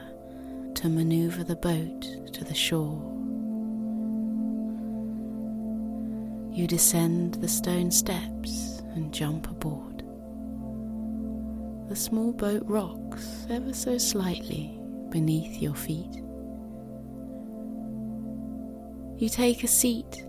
to 0.76 0.88
maneuver 0.88 1.44
the 1.44 1.56
boat 1.56 2.32
to 2.32 2.42
the 2.42 2.54
shore. 2.54 3.23
You 6.54 6.68
descend 6.68 7.34
the 7.34 7.48
stone 7.48 7.90
steps 7.90 8.80
and 8.94 9.12
jump 9.12 9.50
aboard. 9.50 10.04
The 11.88 11.96
small 11.96 12.32
boat 12.32 12.62
rocks 12.64 13.44
ever 13.50 13.72
so 13.72 13.98
slightly 13.98 14.78
beneath 15.08 15.60
your 15.60 15.74
feet. 15.74 16.22
You 19.20 19.28
take 19.28 19.64
a 19.64 19.66
seat 19.66 20.22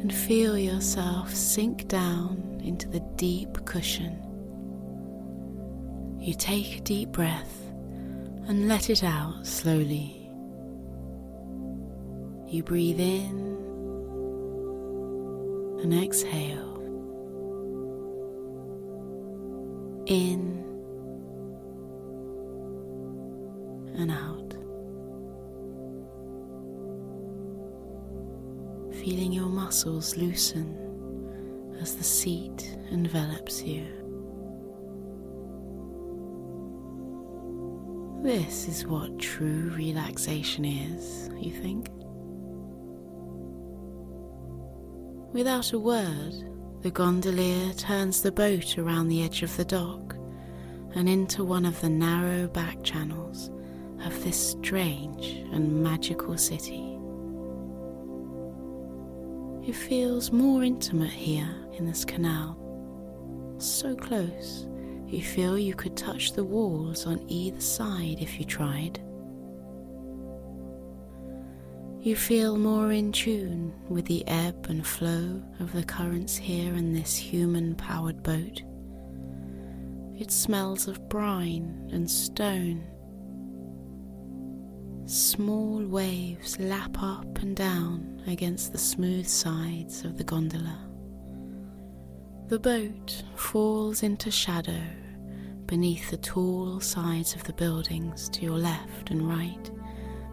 and 0.00 0.14
feel 0.14 0.58
yourself 0.58 1.34
sink 1.34 1.88
down 1.88 2.60
into 2.62 2.86
the 2.86 3.00
deep 3.16 3.64
cushion. 3.64 4.22
You 6.20 6.34
take 6.34 6.76
a 6.76 6.82
deep 6.82 7.10
breath 7.10 7.72
and 8.46 8.68
let 8.68 8.90
it 8.90 9.02
out 9.02 9.46
slowly. 9.46 10.30
You 12.46 12.62
breathe 12.62 13.00
in 13.00 13.47
and 15.82 15.94
exhale. 15.94 16.76
In 20.06 20.64
and 23.96 24.10
out. 24.10 24.38
feeling 29.08 29.32
your 29.32 29.46
muscles 29.46 30.16
loosen 30.16 30.76
as 31.80 31.96
the 31.96 32.04
seat 32.04 32.76
envelops 32.90 33.62
you. 33.62 33.86
This 38.22 38.68
is 38.68 38.86
what 38.86 39.18
true 39.18 39.72
relaxation 39.74 40.64
is, 40.64 41.30
you 41.40 41.52
think? 41.52 41.88
Without 45.38 45.72
a 45.72 45.78
word, 45.78 46.34
the 46.82 46.90
gondolier 46.90 47.72
turns 47.74 48.22
the 48.22 48.32
boat 48.32 48.76
around 48.76 49.06
the 49.06 49.22
edge 49.22 49.44
of 49.44 49.56
the 49.56 49.64
dock 49.64 50.16
and 50.96 51.08
into 51.08 51.44
one 51.44 51.64
of 51.64 51.80
the 51.80 51.88
narrow 51.88 52.48
back 52.48 52.82
channels 52.82 53.48
of 54.04 54.24
this 54.24 54.50
strange 54.50 55.46
and 55.52 55.80
magical 55.80 56.36
city. 56.36 56.98
It 59.64 59.76
feels 59.76 60.32
more 60.32 60.64
intimate 60.64 61.12
here 61.12 61.54
in 61.74 61.86
this 61.86 62.04
canal. 62.04 62.58
So 63.58 63.94
close, 63.94 64.66
you 65.06 65.22
feel 65.22 65.56
you 65.56 65.76
could 65.76 65.96
touch 65.96 66.32
the 66.32 66.42
walls 66.42 67.06
on 67.06 67.24
either 67.28 67.60
side 67.60 68.16
if 68.18 68.40
you 68.40 68.44
tried. 68.44 69.00
You 72.00 72.16
feel 72.16 72.56
more 72.56 72.92
in 72.92 73.12
tune 73.12 73.74
with 73.88 74.06
the 74.06 74.26
ebb 74.26 74.66
and 74.68 74.86
flow 74.86 75.42
of 75.60 75.72
the 75.72 75.84
currents 75.84 76.36
here 76.36 76.74
in 76.74 76.92
this 76.92 77.16
human 77.16 77.74
powered 77.74 78.22
boat. 78.22 78.62
It 80.18 80.30
smells 80.30 80.88
of 80.88 81.08
brine 81.08 81.88
and 81.92 82.10
stone 82.10 82.86
Small 85.08 85.86
waves 85.86 86.60
lap 86.60 87.02
up 87.02 87.38
and 87.38 87.56
down 87.56 88.22
against 88.26 88.72
the 88.72 88.78
smooth 88.78 89.26
sides 89.26 90.04
of 90.04 90.18
the 90.18 90.24
gondola. 90.24 90.78
The 92.48 92.58
boat 92.58 93.22
falls 93.34 94.02
into 94.02 94.30
shadow 94.30 94.82
beneath 95.64 96.10
the 96.10 96.18
tall 96.18 96.80
sides 96.80 97.34
of 97.34 97.42
the 97.44 97.54
buildings 97.54 98.28
to 98.34 98.42
your 98.42 98.58
left 98.58 99.10
and 99.10 99.26
right, 99.26 99.70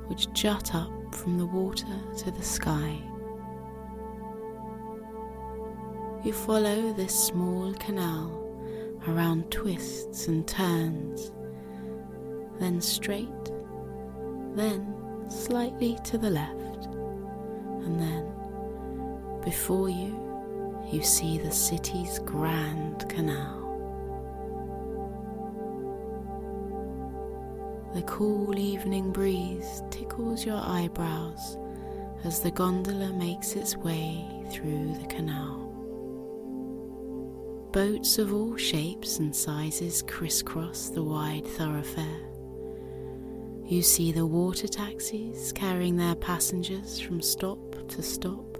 which 0.08 0.30
jut 0.34 0.76
up 0.76 0.92
from 1.12 1.38
the 1.38 1.46
water 1.46 2.02
to 2.18 2.32
the 2.32 2.44
sky. 2.44 3.02
You 6.24 6.34
follow 6.34 6.94
this 6.94 7.14
small 7.14 7.74
canal 7.76 8.42
around 9.08 9.52
twists 9.52 10.28
and 10.28 10.48
turns, 10.48 11.32
then 12.60 12.82
straight 12.82 13.30
then 14.56 14.96
slightly 15.30 15.98
to 16.06 16.18
the 16.18 16.30
left, 16.30 16.86
and 17.84 18.00
then 18.00 18.32
before 19.44 19.90
you, 19.90 20.18
you 20.92 21.04
see 21.04 21.38
the 21.38 21.52
city's 21.52 22.20
grand 22.20 23.08
canal. 23.10 23.65
The 27.96 28.04
cool 28.04 28.60
evening 28.60 29.12
breeze 29.12 29.82
tickles 29.90 30.46
your 30.46 30.62
eyebrows 30.62 31.58
as 32.24 32.42
the 32.42 32.52
gondola 32.52 33.12
makes 33.14 33.54
its 33.56 33.76
way 33.76 34.26
through 34.52 34.94
the 35.02 35.08
canal. 35.08 35.72
Boats 37.72 38.20
of 38.20 38.34
all 38.34 38.56
shapes 38.58 39.18
and 39.20 39.36
sizes 39.36 40.04
crisscross 40.04 40.90
the 40.90 41.04
wide 41.04 41.48
thoroughfare 41.48 42.36
you 43.68 43.82
see 43.82 44.12
the 44.12 44.28
water 44.28 44.68
taxis 44.68 45.52
carrying 45.52 45.98
their 45.98 46.14
passengers 46.14 47.00
from 47.00 47.20
stop 47.20 47.58
to 47.88 48.04
stop. 48.04 48.60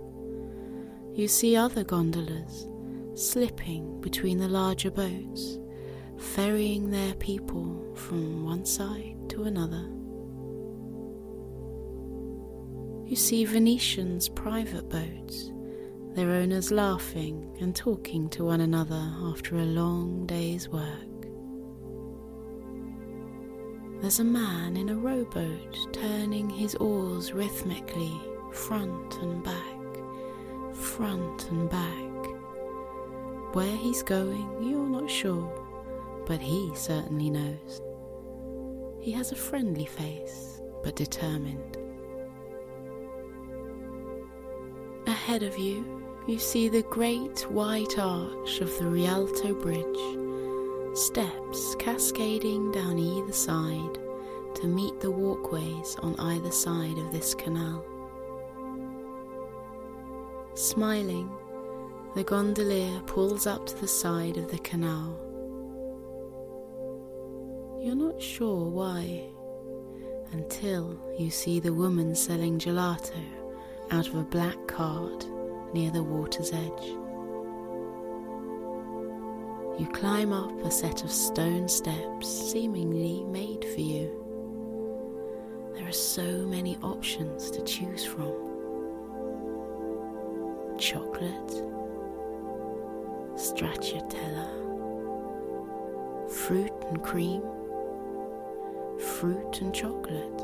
You 1.14 1.28
see 1.28 1.56
other 1.56 1.84
gondolas 1.84 2.68
slipping 3.14 4.02
between 4.02 4.40
the 4.40 4.48
larger 4.48 4.90
boats, 4.90 5.60
ferrying 6.18 6.90
their 6.90 7.14
people 7.16 7.94
from 7.96 8.46
one 8.46 8.66
side 8.66 9.25
to 9.36 9.44
another. 9.44 9.86
You 13.06 13.16
see 13.16 13.46
Venetians' 13.46 14.30
private 14.30 14.90
boats 14.90 15.52
their 16.16 16.32
owners 16.32 16.72
laughing 16.72 17.58
and 17.60 17.76
talking 17.76 18.30
to 18.30 18.46
one 18.46 18.62
another 18.62 19.14
after 19.26 19.58
a 19.58 19.66
long 19.66 20.26
day's 20.26 20.70
work. 20.70 21.28
There's 24.02 24.22
a 24.22 24.24
man 24.24 24.78
in 24.78 24.88
a 24.88 24.96
rowboat 24.96 25.94
turning 25.94 26.50
his 26.50 26.74
oars 26.76 27.34
rhythmically 27.34 28.14
front 28.54 29.16
and 29.22 29.44
back, 29.44 30.74
front 30.74 31.52
and 31.52 31.70
back. 31.70 33.54
Where 33.54 33.76
he's 33.76 34.02
going, 34.02 34.50
you're 34.62 34.88
not 34.88 35.12
sure, 35.12 35.52
but 36.26 36.40
he 36.40 36.72
certainly 36.76 37.30
knows. 37.30 37.82
He 39.06 39.12
has 39.12 39.32
a 39.32 39.36
friendly 39.36 39.86
face, 39.86 40.64
but 40.84 40.96
determined. 40.96 41.78
Ahead 45.06 45.44
of 45.44 45.60
you, 45.60 46.02
you 46.28 46.40
see 46.40 46.70
the 46.70 46.82
great 46.82 47.42
white 47.52 48.00
arch 48.00 48.62
of 48.62 48.76
the 48.80 48.88
Rialto 48.88 49.54
Bridge, 49.54 50.98
steps 50.98 51.76
cascading 51.76 52.72
down 52.72 52.98
either 52.98 53.32
side 53.32 54.00
to 54.56 54.66
meet 54.66 55.00
the 55.00 55.12
walkways 55.12 55.96
on 56.00 56.20
either 56.20 56.50
side 56.50 56.98
of 56.98 57.12
this 57.12 57.36
canal. 57.36 57.86
Smiling, 60.56 61.30
the 62.16 62.24
gondolier 62.24 63.02
pulls 63.02 63.46
up 63.46 63.68
to 63.68 63.76
the 63.76 63.88
side 63.88 64.38
of 64.38 64.50
the 64.50 64.58
canal. 64.58 65.25
You're 67.86 67.94
not 67.94 68.20
sure 68.20 68.66
why 68.66 69.22
until 70.32 71.00
you 71.20 71.30
see 71.30 71.60
the 71.60 71.72
woman 71.72 72.16
selling 72.16 72.58
gelato 72.58 73.24
out 73.92 74.08
of 74.08 74.16
a 74.16 74.24
black 74.24 74.58
cart 74.66 75.28
near 75.72 75.92
the 75.92 76.02
water's 76.02 76.52
edge. 76.52 76.88
You 79.80 79.88
climb 79.94 80.34
up 80.34 80.60
a 80.66 80.72
set 80.72 81.04
of 81.04 81.12
stone 81.12 81.70
steps 81.70 82.28
seemingly 82.28 83.24
made 83.26 83.64
for 83.64 83.82
you. 83.82 84.10
There 85.76 85.88
are 85.88 85.92
so 85.92 86.44
many 86.48 86.78
options 86.78 87.52
to 87.52 87.64
choose 87.66 88.04
from 88.04 88.34
chocolate, 90.80 91.52
stracciatella, 93.36 94.50
fruit 96.32 96.74
and 96.90 97.04
cream, 97.04 97.44
fruit 99.20 99.62
and 99.62 99.74
chocolate, 99.74 100.42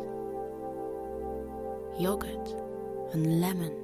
yogurt 2.00 2.56
and 3.12 3.42
lemon. 3.42 3.76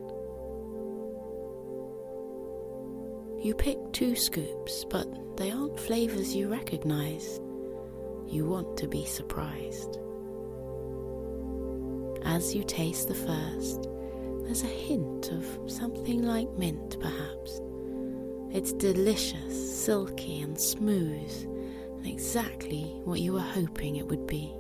You 3.44 3.54
pick 3.54 3.78
two 3.92 4.16
scoops, 4.16 4.86
but 4.86 5.08
they 5.36 5.52
aren't 5.52 5.78
flavours 5.78 6.34
you 6.34 6.48
recognise. 6.48 7.42
You 8.28 8.46
want 8.46 8.78
to 8.78 8.88
be 8.88 9.06
surprised. 9.06 9.98
As 12.24 12.56
you 12.56 12.64
taste 12.64 13.10
the 13.10 13.16
first, 13.16 13.90
there's 14.44 14.64
a 14.64 14.68
hint 14.68 15.32
of 15.32 15.46
something 15.70 16.24
like 16.24 16.50
mint, 16.54 16.98
perhaps. 17.02 17.62
It's 18.52 18.72
delicious, 18.72 19.84
silky, 19.84 20.40
and 20.40 20.58
smooth, 20.58 21.44
and 21.98 22.08
exactly 22.08 23.02
what 23.04 23.20
you 23.20 23.34
were 23.34 23.40
hoping 23.42 23.98
it 23.98 24.08
would 24.08 24.26
be. 24.26 24.54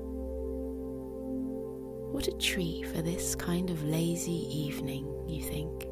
What 2.17 2.27
a 2.27 2.31
treat 2.31 2.87
for 2.87 3.03
this 3.03 3.35
kind 3.35 3.69
of 3.69 3.83
lazy 3.83 4.47
evening, 4.49 5.05
you 5.27 5.43
think. 5.43 5.83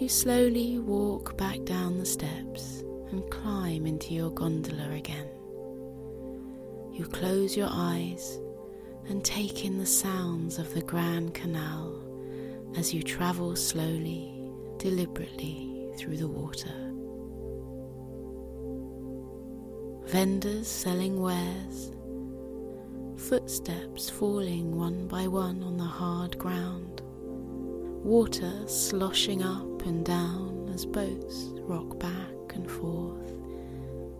You 0.00 0.08
slowly 0.08 0.78
walk 0.78 1.36
back 1.36 1.64
down 1.64 1.98
the 1.98 2.06
steps 2.06 2.84
and 3.10 3.28
climb 3.32 3.84
into 3.84 4.14
your 4.14 4.30
gondola 4.30 4.92
again. 4.92 5.26
You 6.92 7.04
close 7.10 7.56
your 7.56 7.68
eyes 7.68 8.38
and 9.08 9.24
take 9.24 9.64
in 9.64 9.78
the 9.78 9.84
sounds 9.84 10.60
of 10.60 10.72
the 10.74 10.82
Grand 10.82 11.34
Canal 11.34 12.00
as 12.76 12.94
you 12.94 13.02
travel 13.02 13.56
slowly, 13.56 14.48
deliberately 14.76 15.90
through 15.96 16.18
the 16.18 16.28
water. 16.28 16.87
Vendors 20.08 20.66
selling 20.66 21.20
wares, 21.20 21.92
footsteps 23.16 24.08
falling 24.08 24.74
one 24.74 25.06
by 25.06 25.26
one 25.26 25.62
on 25.62 25.76
the 25.76 25.84
hard 25.84 26.38
ground, 26.38 27.02
water 28.02 28.66
sloshing 28.66 29.42
up 29.42 29.84
and 29.84 30.06
down 30.06 30.70
as 30.72 30.86
boats 30.86 31.50
rock 31.60 31.98
back 31.98 32.54
and 32.54 32.70
forth, 32.70 33.34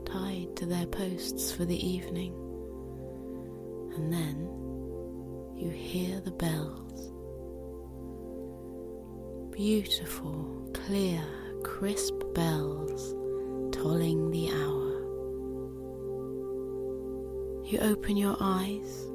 tied 0.04 0.54
to 0.56 0.66
their 0.66 0.86
posts 0.86 1.50
for 1.50 1.64
the 1.64 1.86
evening 1.86 2.34
and 3.98 4.12
then 4.12 4.46
you 5.56 5.70
hear 5.70 6.20
the 6.20 6.30
bells. 6.30 7.10
Beautiful, 9.52 10.70
clear, 10.72 11.20
crisp 11.64 12.14
bells 12.34 13.14
tolling 13.74 14.30
the 14.30 14.50
hour. 14.50 14.87
You 17.68 17.80
open 17.80 18.16
your 18.16 18.34
eyes 18.40 19.10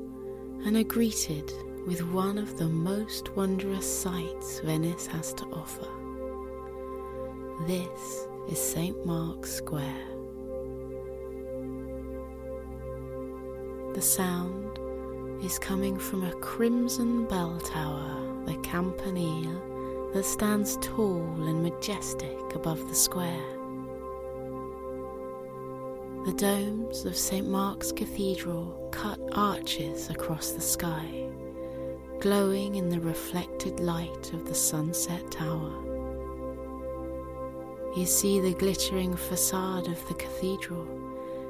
and 0.63 0.77
are 0.77 0.83
greeted 0.83 1.51
with 1.87 2.03
one 2.03 2.37
of 2.37 2.55
the 2.59 2.69
most 2.69 3.35
wondrous 3.35 4.01
sights 4.01 4.59
Venice 4.59 5.07
has 5.07 5.33
to 5.33 5.45
offer. 5.45 5.87
This 7.65 8.27
is 8.51 8.59
St. 8.59 9.03
Mark's 9.07 9.51
Square. 9.51 10.05
The 13.95 14.01
sound 14.03 14.77
is 15.43 15.57
coming 15.57 15.97
from 15.97 16.23
a 16.23 16.33
crimson 16.33 17.25
bell 17.25 17.59
tower, 17.59 18.45
the 18.45 18.57
Campanile, 18.57 20.11
that 20.13 20.25
stands 20.25 20.77
tall 20.79 21.23
and 21.47 21.63
majestic 21.63 22.37
above 22.53 22.87
the 22.87 22.93
square. 22.93 23.62
The 26.25 26.31
domes 26.31 27.03
of 27.03 27.17
St. 27.17 27.45
Mark's 27.45 27.91
Cathedral 27.91 28.87
cut 28.93 29.19
arches 29.33 30.09
across 30.09 30.51
the 30.51 30.61
sky, 30.61 31.27
glowing 32.21 32.75
in 32.75 32.87
the 32.87 33.01
reflected 33.01 33.81
light 33.81 34.31
of 34.31 34.45
the 34.45 34.55
sunset 34.55 35.29
tower. 35.31 35.73
You 37.97 38.05
see 38.05 38.39
the 38.39 38.53
glittering 38.53 39.17
facade 39.17 39.87
of 39.87 40.07
the 40.07 40.13
cathedral 40.13 40.87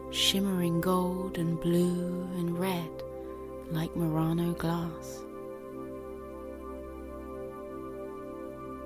shimmering 0.09 0.81
gold 0.81 1.37
and 1.37 1.59
blue 1.59 2.27
and 2.37 2.57
red 2.57 3.03
like 3.69 3.95
Murano 3.95 4.53
glass. 4.53 5.23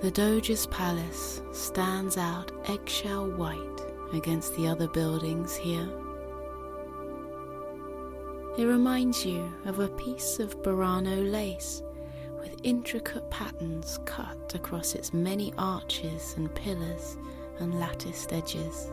The 0.02 0.12
Doge's 0.12 0.68
palace 0.68 1.42
stands 1.54 2.18
out 2.18 2.52
eggshell 2.70 3.28
white 3.32 3.77
against 4.14 4.56
the 4.56 4.68
other 4.68 4.88
buildings 4.88 5.56
here. 5.56 5.88
It 8.58 8.66
reminds 8.66 9.26
you 9.26 9.54
of 9.66 9.80
a 9.80 9.88
piece 9.90 10.40
of 10.40 10.62
Burano 10.64 11.32
lace 11.32 11.84
with 12.40 12.60
intricate 12.64 13.30
patterns 13.30 14.00
cut 14.06 14.54
across 14.56 14.96
its 14.96 15.14
many 15.14 15.54
arches 15.58 16.34
and 16.38 16.54
pillars 16.56 17.18
and 17.60 17.80
latticed 17.80 18.34
edges. 18.34 18.92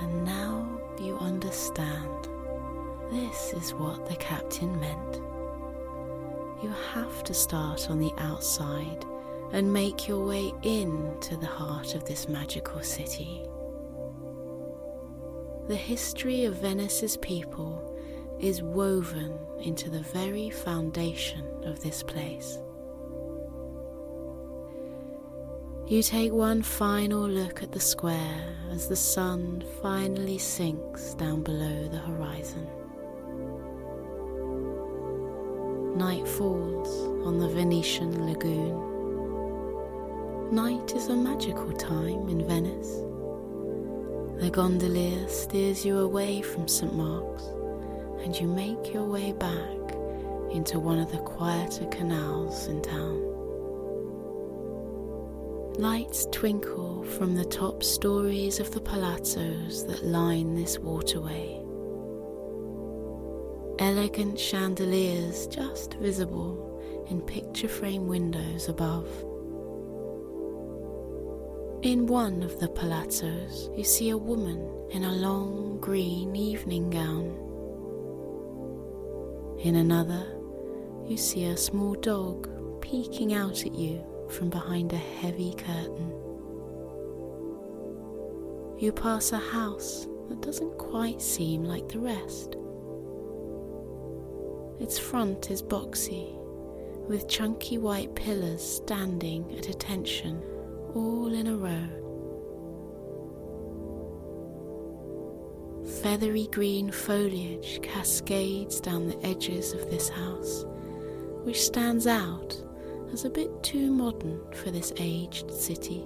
And 0.00 0.24
now 0.24 0.68
you 1.00 1.16
understand. 1.18 2.28
This 3.10 3.52
is 3.54 3.72
what 3.74 4.06
the 4.06 4.16
captain 4.16 4.78
meant. 4.80 5.16
You 6.62 6.74
have 6.92 7.24
to 7.24 7.34
start 7.34 7.88
on 7.90 7.98
the 7.98 8.12
outside 8.18 9.04
and 9.52 9.72
make 9.72 10.08
your 10.08 10.24
way 10.24 10.52
into 10.62 11.36
the 11.36 11.46
heart 11.46 11.94
of 11.94 12.04
this 12.04 12.28
magical 12.28 12.82
city. 12.82 13.44
The 15.68 15.76
history 15.76 16.44
of 16.44 16.56
Venice's 16.56 17.16
people 17.18 17.96
is 18.40 18.62
woven 18.62 19.38
into 19.60 19.90
the 19.90 20.00
very 20.00 20.50
foundation 20.50 21.46
of 21.64 21.80
this 21.80 22.02
place. 22.02 22.58
You 25.86 26.02
take 26.02 26.32
one 26.32 26.62
final 26.62 27.28
look 27.28 27.62
at 27.62 27.72
the 27.72 27.80
square 27.80 28.56
as 28.70 28.88
the 28.88 28.96
sun 28.96 29.62
finally 29.82 30.38
sinks 30.38 31.14
down 31.14 31.42
below 31.42 31.88
the 31.88 31.98
horizon. 31.98 32.66
Night 35.96 36.26
falls 36.26 36.88
on 37.26 37.38
the 37.38 37.48
Venetian 37.48 38.26
lagoon. 38.26 38.91
Night 40.52 40.94
is 40.94 41.08
a 41.08 41.16
magical 41.16 41.72
time 41.72 42.28
in 42.28 42.46
Venice. 42.46 42.96
The 44.38 44.50
gondolier 44.50 45.26
steers 45.26 45.82
you 45.82 46.00
away 46.00 46.42
from 46.42 46.68
St. 46.68 46.94
Mark's 46.94 47.44
and 48.22 48.38
you 48.38 48.46
make 48.46 48.92
your 48.92 49.04
way 49.04 49.32
back 49.32 49.96
into 50.50 50.78
one 50.78 50.98
of 50.98 51.10
the 51.10 51.20
quieter 51.20 51.86
canals 51.86 52.66
in 52.66 52.82
town. 52.82 53.22
Lights 55.78 56.26
twinkle 56.30 57.02
from 57.02 57.34
the 57.34 57.46
top 57.46 57.82
stories 57.82 58.60
of 58.60 58.72
the 58.72 58.80
palazzos 58.80 59.86
that 59.86 60.04
line 60.04 60.54
this 60.54 60.78
waterway. 60.78 61.58
Elegant 63.78 64.38
chandeliers 64.38 65.46
just 65.46 65.94
visible 65.94 67.06
in 67.08 67.22
picture 67.22 67.68
frame 67.68 68.06
windows 68.06 68.68
above. 68.68 69.08
In 71.82 72.06
one 72.06 72.44
of 72.44 72.60
the 72.60 72.68
palazzos, 72.68 73.76
you 73.76 73.82
see 73.82 74.10
a 74.10 74.16
woman 74.16 74.70
in 74.92 75.02
a 75.02 75.16
long 75.16 75.80
green 75.80 76.36
evening 76.36 76.90
gown. 76.90 77.26
In 79.58 79.74
another, 79.74 80.24
you 81.08 81.16
see 81.16 81.46
a 81.46 81.56
small 81.56 81.94
dog 81.94 82.48
peeking 82.80 83.34
out 83.34 83.66
at 83.66 83.74
you 83.74 84.00
from 84.28 84.48
behind 84.48 84.92
a 84.92 84.96
heavy 84.96 85.54
curtain. 85.54 86.12
You 88.78 88.92
pass 88.92 89.32
a 89.32 89.38
house 89.38 90.06
that 90.28 90.40
doesn't 90.40 90.78
quite 90.78 91.20
seem 91.20 91.64
like 91.64 91.88
the 91.88 91.98
rest. 91.98 92.54
Its 94.78 95.00
front 95.00 95.50
is 95.50 95.64
boxy, 95.64 96.38
with 97.08 97.26
chunky 97.26 97.76
white 97.76 98.14
pillars 98.14 98.62
standing 98.62 99.52
at 99.58 99.68
attention 99.68 100.44
all 100.94 101.32
in 101.32 101.46
a 101.46 101.56
row. 101.56 101.88
Feathery 106.02 106.48
green 106.52 106.90
foliage 106.90 107.80
cascades 107.82 108.80
down 108.80 109.08
the 109.08 109.26
edges 109.26 109.72
of 109.72 109.90
this 109.90 110.08
house, 110.08 110.64
which 111.44 111.62
stands 111.62 112.06
out 112.06 112.56
as 113.12 113.24
a 113.24 113.30
bit 113.30 113.62
too 113.62 113.90
modern 113.90 114.40
for 114.52 114.70
this 114.70 114.92
aged 114.98 115.50
city. 115.50 116.04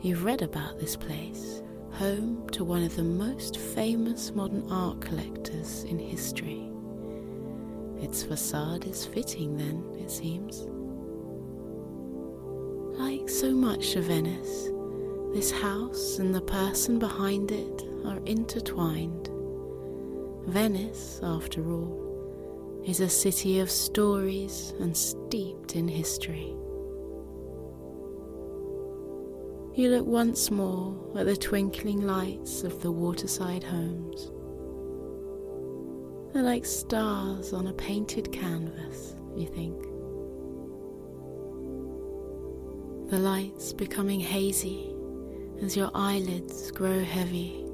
You've 0.00 0.24
read 0.24 0.42
about 0.42 0.78
this 0.78 0.96
place, 0.96 1.62
home 1.90 2.48
to 2.50 2.62
one 2.64 2.84
of 2.84 2.94
the 2.94 3.02
most 3.02 3.56
famous 3.58 4.32
modern 4.32 4.70
art 4.70 5.00
collectors 5.00 5.82
in 5.84 5.98
history. 5.98 6.70
Its 8.00 8.22
facade 8.22 8.86
is 8.86 9.04
fitting, 9.04 9.56
then, 9.56 9.84
it 10.00 10.10
seems. 10.10 10.68
So 13.28 13.52
much 13.52 13.94
of 13.94 14.04
Venice, 14.04 14.70
this 15.34 15.50
house 15.50 16.18
and 16.18 16.34
the 16.34 16.40
person 16.40 16.98
behind 16.98 17.52
it 17.52 17.84
are 18.06 18.20
intertwined. 18.24 19.28
Venice, 20.46 21.20
after 21.22 21.70
all, 21.70 22.82
is 22.86 23.00
a 23.00 23.08
city 23.08 23.60
of 23.60 23.70
stories 23.70 24.72
and 24.80 24.96
steeped 24.96 25.76
in 25.76 25.86
history. 25.86 26.56
You 29.74 29.90
look 29.90 30.06
once 30.06 30.50
more 30.50 30.96
at 31.14 31.26
the 31.26 31.36
twinkling 31.36 32.06
lights 32.06 32.64
of 32.64 32.80
the 32.80 32.90
waterside 32.90 33.62
homes. 33.62 34.32
They're 36.32 36.42
like 36.42 36.64
stars 36.64 37.52
on 37.52 37.66
a 37.66 37.74
painted 37.74 38.32
canvas, 38.32 39.14
you 39.36 39.46
think. 39.46 39.87
The 43.08 43.18
lights 43.18 43.72
becoming 43.72 44.20
hazy 44.20 44.94
as 45.62 45.74
your 45.74 45.90
eyelids 45.94 46.70
grow 46.70 47.02
heavy. 47.02 47.64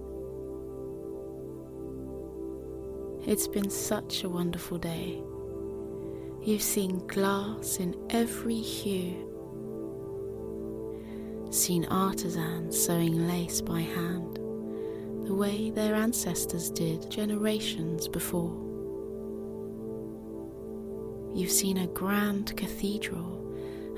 It's 3.27 3.49
been 3.49 3.69
such 3.69 4.23
a 4.23 4.29
wonderful 4.29 4.79
day. 4.79 5.21
You've 6.41 6.63
seen 6.63 7.05
glass 7.09 7.79
in 7.81 7.97
every 8.11 8.61
hue, 8.61 9.17
seen 11.51 11.85
artisans 11.87 12.81
sewing 12.81 13.27
lace 13.27 13.61
by 13.61 13.81
hand, 13.81 14.37
the 15.27 15.35
way 15.35 15.71
their 15.71 15.97
ancestors 15.97 16.71
did 16.71 17.11
generations 17.11 18.07
before. 18.07 18.55
You've 21.35 21.51
seen 21.51 21.79
a 21.79 21.89
grand 21.89 22.57
cathedral 22.57 23.41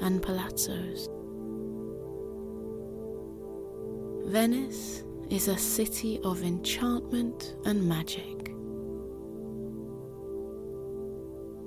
and 0.01 0.23
palazzos 0.23 1.11
Venice 4.27 5.05
is 5.31 5.47
a 5.47 5.57
city 5.57 6.19
of 6.25 6.43
enchantment 6.43 7.55
and 7.65 7.89
magic. 7.89 8.53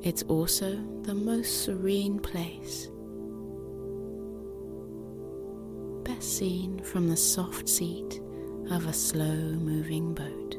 It's 0.01 0.23
also 0.23 0.75
the 1.03 1.15
most 1.15 1.63
serene 1.63 2.19
place, 2.19 2.89
best 6.03 6.37
seen 6.37 6.83
from 6.83 7.07
the 7.07 7.15
soft 7.15 7.69
seat 7.69 8.19
of 8.71 8.87
a 8.87 8.93
slow 8.93 9.23
moving 9.23 10.13
boat. 10.13 10.55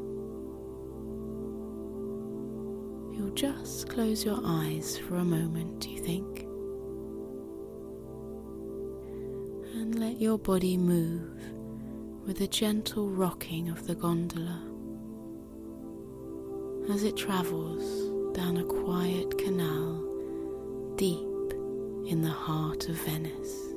You'll 3.14 3.34
just 3.34 3.90
close 3.90 4.24
your 4.24 4.40
eyes 4.42 4.96
for 4.96 5.16
a 5.16 5.24
moment, 5.24 5.86
you 5.86 6.00
think? 6.00 6.46
And 9.74 9.98
let 9.98 10.18
your 10.18 10.38
body 10.38 10.78
move 10.78 11.38
with 12.30 12.42
a 12.42 12.46
gentle 12.46 13.10
rocking 13.10 13.68
of 13.68 13.88
the 13.88 13.94
gondola 13.96 14.62
as 16.88 17.02
it 17.02 17.16
travels 17.16 17.82
down 18.36 18.56
a 18.56 18.62
quiet 18.62 19.36
canal 19.36 20.00
deep 20.94 21.52
in 22.06 22.22
the 22.22 22.30
heart 22.30 22.88
of 22.88 22.94
Venice. 22.98 23.69